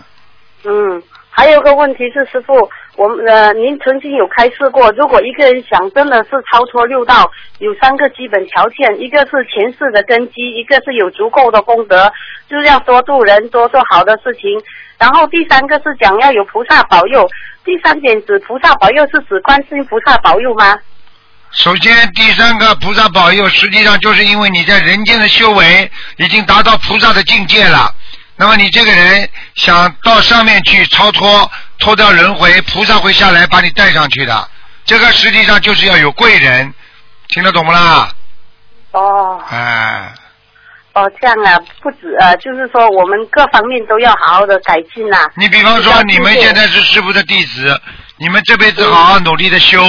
[0.62, 2.70] 嗯，还有个问题是，师傅，
[3.01, 12.12] 我们呃，您曾经有开示过，如果一个人想真的是超脱六道，有三个基本条件，一个是前世的根基，一个是有足够的功德，
[12.46, 14.51] 就是要多度人，多做好的事情，
[14.98, 17.26] 然后第三个是讲要有菩萨保佑。
[17.64, 20.78] 第三点指菩萨保佑是指观世音菩萨保佑吗？
[21.53, 27.94] 首先，第三个菩萨保佑，实际上就是因为你在人间的修为已经达到菩萨的境界了。
[28.36, 31.51] 那么你这个人想到上面去超脱，
[31.81, 34.49] 脱掉轮回，菩萨会下来把你带上去的。
[34.85, 36.72] 这个实际上就是要有贵人，
[37.28, 38.09] 听得懂不啦？
[38.93, 40.12] 哦哎，
[40.95, 47.81] 哦，这样啊，不止呃，就是说我们各方面都要好好的改进啦、你比方说你们现在是师傅的弟子，
[48.16, 49.81] 你们这辈子好好努力的修，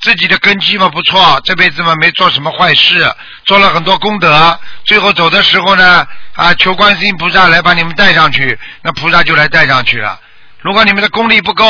[0.00, 3.04] 自己的根基嘛不错，这辈子嘛没做什么坏事，
[3.44, 10.20] 做了很多功德，最后走的时候呢，啊，求观世音菩萨来把你们带上去，那菩萨就来带上去了。
[10.66, 11.64] 如果你们的功力不够，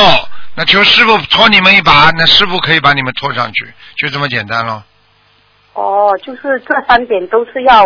[0.55, 4.83] 那求师傅拖你们一把，那师傅可以把你们拖上去，就这么简单喽。
[5.75, 7.85] 哦，就是这三点都是要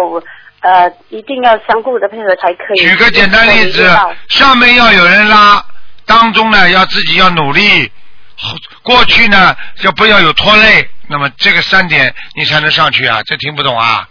[0.60, 2.78] 呃，一定要相互的配合才可以。
[2.78, 3.90] 举个简单例子
[4.28, 5.60] 上面要有人拉，
[6.06, 7.90] 当中呢要自己要努力，
[8.36, 14.08] 后过去呢就不要有拖累，那么这个三点你才能上去啊，这听不懂啊？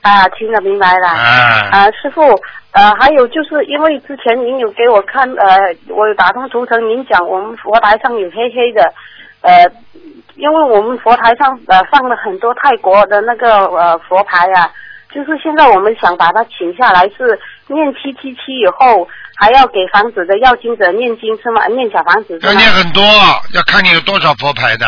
[0.00, 1.08] 啊，听得明白了。
[1.08, 2.22] 啊啊，师傅，
[2.72, 8.82] 呃，还有就是因为之前您有给我看，呃，我有打通图腾，您讲我们佛台上有黑黑的，
[9.40, 9.66] 呃，
[10.36, 14.70] 因为我们佛台上呃放了很多泰国的那个呃佛牌啊，
[15.12, 21.66] 就是现在我们想把它请下来，是念七七七以后还要给房子的要经者念经是吗？
[21.66, 22.52] 念小房子要？
[22.52, 23.02] 念很多，
[23.52, 24.86] 要看你有多少佛牌的。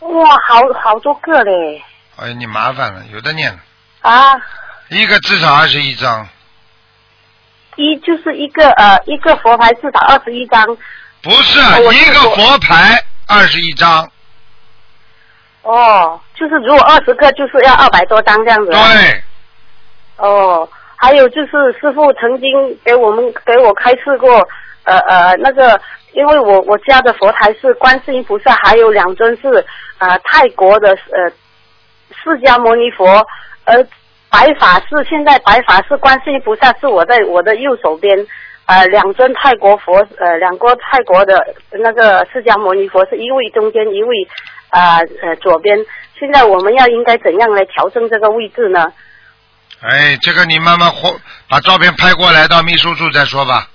[0.00, 1.82] 哇，好好多个嘞
[2.16, 3.58] 哎，你麻烦了，有的念，
[4.00, 4.40] 啊！
[4.88, 6.26] 一个至少二十一张，
[7.76, 10.66] 一就是一个呃一个佛牌至少二十一张
[11.22, 14.10] 不是哦一个佛牌二十一张，
[15.62, 18.70] 哦，就是如果二十个就是要二百多张这样子。
[18.70, 19.22] 对。
[20.16, 21.50] 哦，还有就是
[21.80, 24.46] 师傅曾经给我们给我开示过，
[24.84, 25.80] 呃呃那个，
[26.12, 29.64] 因为我我家的佛台是观世音菩萨，还有两尊是
[29.96, 31.30] 呃泰国的呃
[32.10, 33.26] 释迦牟尼佛，
[33.64, 33.82] 而
[34.30, 38.26] 白法是现在白法是观世音菩萨是我在我的右手边。
[38.66, 44.28] 呃，两尊泰国佛，呃，两个泰国的那个释迦牟尼佛是一位中间，一位
[44.68, 45.76] 啊呃左边。
[46.16, 48.92] 现在我们要应该怎样来调整这个位置呢？
[49.80, 51.18] 哎，这个你慢慢或
[51.48, 53.66] 把照片拍过来到秘书处再说吧。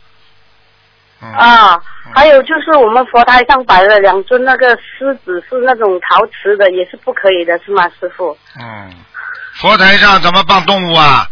[1.21, 1.77] 嗯啊，
[2.13, 8.37] 还有就是我们佛台上摆了两尊那个狮子，是那种陶瓷的，也是不可以的，是吗，师傅？
[8.61, 8.93] 嗯，
[9.55, 11.27] 佛台上怎么放动物啊？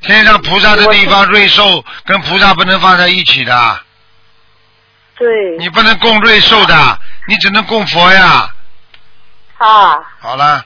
[0.00, 3.80] 天上菩萨的地方，瑞兽跟菩萨不能放在一起的，
[5.16, 5.26] 对。
[5.58, 8.48] 你不能供瑞兽的，你只能供佛呀。
[9.56, 10.64] 啊，好了，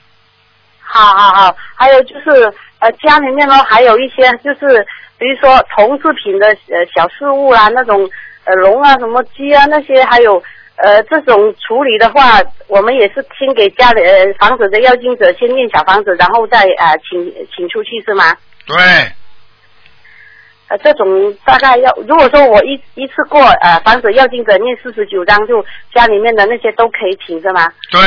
[0.79, 4.85] 好好好，还有就是呃，家里面呢还有一些就是，
[5.17, 8.07] 比如说铜制品的呃小饰物啊，那种
[8.43, 10.41] 呃龙啊、什么鸡啊那些，还有
[10.83, 18.35] 呃这种处理的话，我们也是先给家里呃房子的要经者先念小房子，然后再呃请请出去是吗？
[18.65, 18.75] 对，
[20.67, 27.71] 呃，这种大概要，如果说我一一次过呃房子要经者念四十九章，就家里面的那些都可以请是吗？
[27.89, 27.99] 对，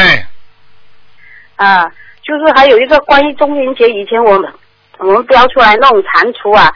[1.56, 1.90] 啊，
[2.22, 4.52] 就是还有一个关于中元节以前我们
[4.98, 6.72] 我们标出来那种蟾蜍啊，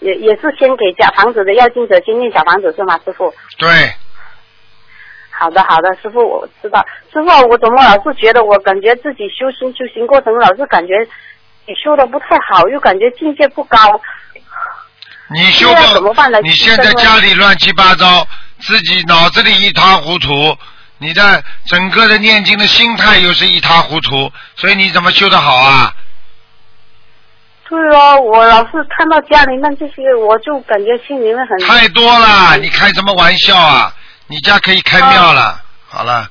[0.00, 3.32] 也也是先给家房子的要经者先念小房子是吗，师傅？
[3.58, 3.68] 对，
[5.38, 6.84] 好的好的，师傅我知道。
[7.12, 10.94] 师傅，我怎么老是觉得我感觉自己修行修行过程老是感觉
[11.66, 13.78] 你修的不太好，又感觉境界不高。
[15.30, 18.26] 你修现在怎么到办呢你现在家里乱七八糟，
[18.60, 20.56] 自己脑子里一塌糊涂，
[20.98, 25.94] 你的整个的念经的心态又是一塌糊涂，所以你怎么修得好啊？
[27.68, 33.94] 对哦，我老是看到家里面这些，我就感觉心里面很太多了，你开什么玩笑啊？
[34.28, 35.60] 你家可以开庙了。
[35.90, 36.30] 好了，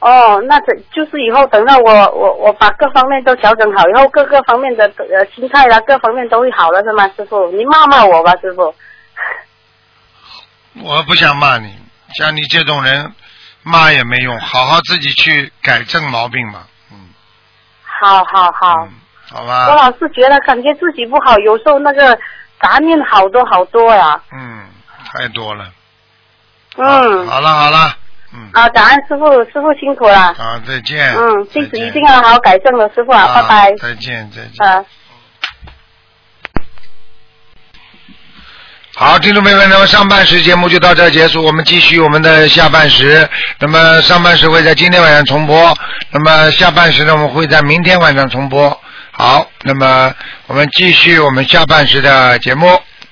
[0.00, 7.50] 哦，那这就是以后等到我我我把各方面都调整好以后，各个方面的呃心态啦，各方面都会好了是吗，师傅？
[7.52, 8.74] 你骂骂我吧，师傅。
[10.82, 11.78] 我不想骂你，
[12.18, 13.14] 像你这种人，
[13.62, 16.98] 骂也没用， 好好自己去改正毛病嘛，嗯
[17.84, 18.88] 好好好，
[19.32, 19.68] 我好吧？
[19.68, 22.18] 我老是觉得感觉自己不好，有时候那个
[22.60, 24.20] 杂念好多好多呀。
[24.32, 24.66] 嗯，
[25.06, 25.70] 太多了。
[26.76, 27.26] 嗯。
[27.26, 27.96] 好了好了，
[28.32, 30.34] 嗯啊，感恩师傅，师傅辛苦了。
[30.34, 31.14] 好，再见。
[31.14, 33.74] 嗯，弟子一定要好好改正了，师傅啊，拜拜。
[33.80, 34.66] 再见再见。
[34.66, 34.84] 啊。
[38.96, 43.28] 好，听众朋友们，那么上半时节目就到这儿结束，我们继续我们的下半时。
[43.58, 45.76] 那么上半时会在今天晚上重播，
[46.12, 48.80] 那么下半时呢，我们会在明天晚上重播。
[49.10, 50.14] 好，那么
[50.46, 52.80] 我们继续我们下半时的节目。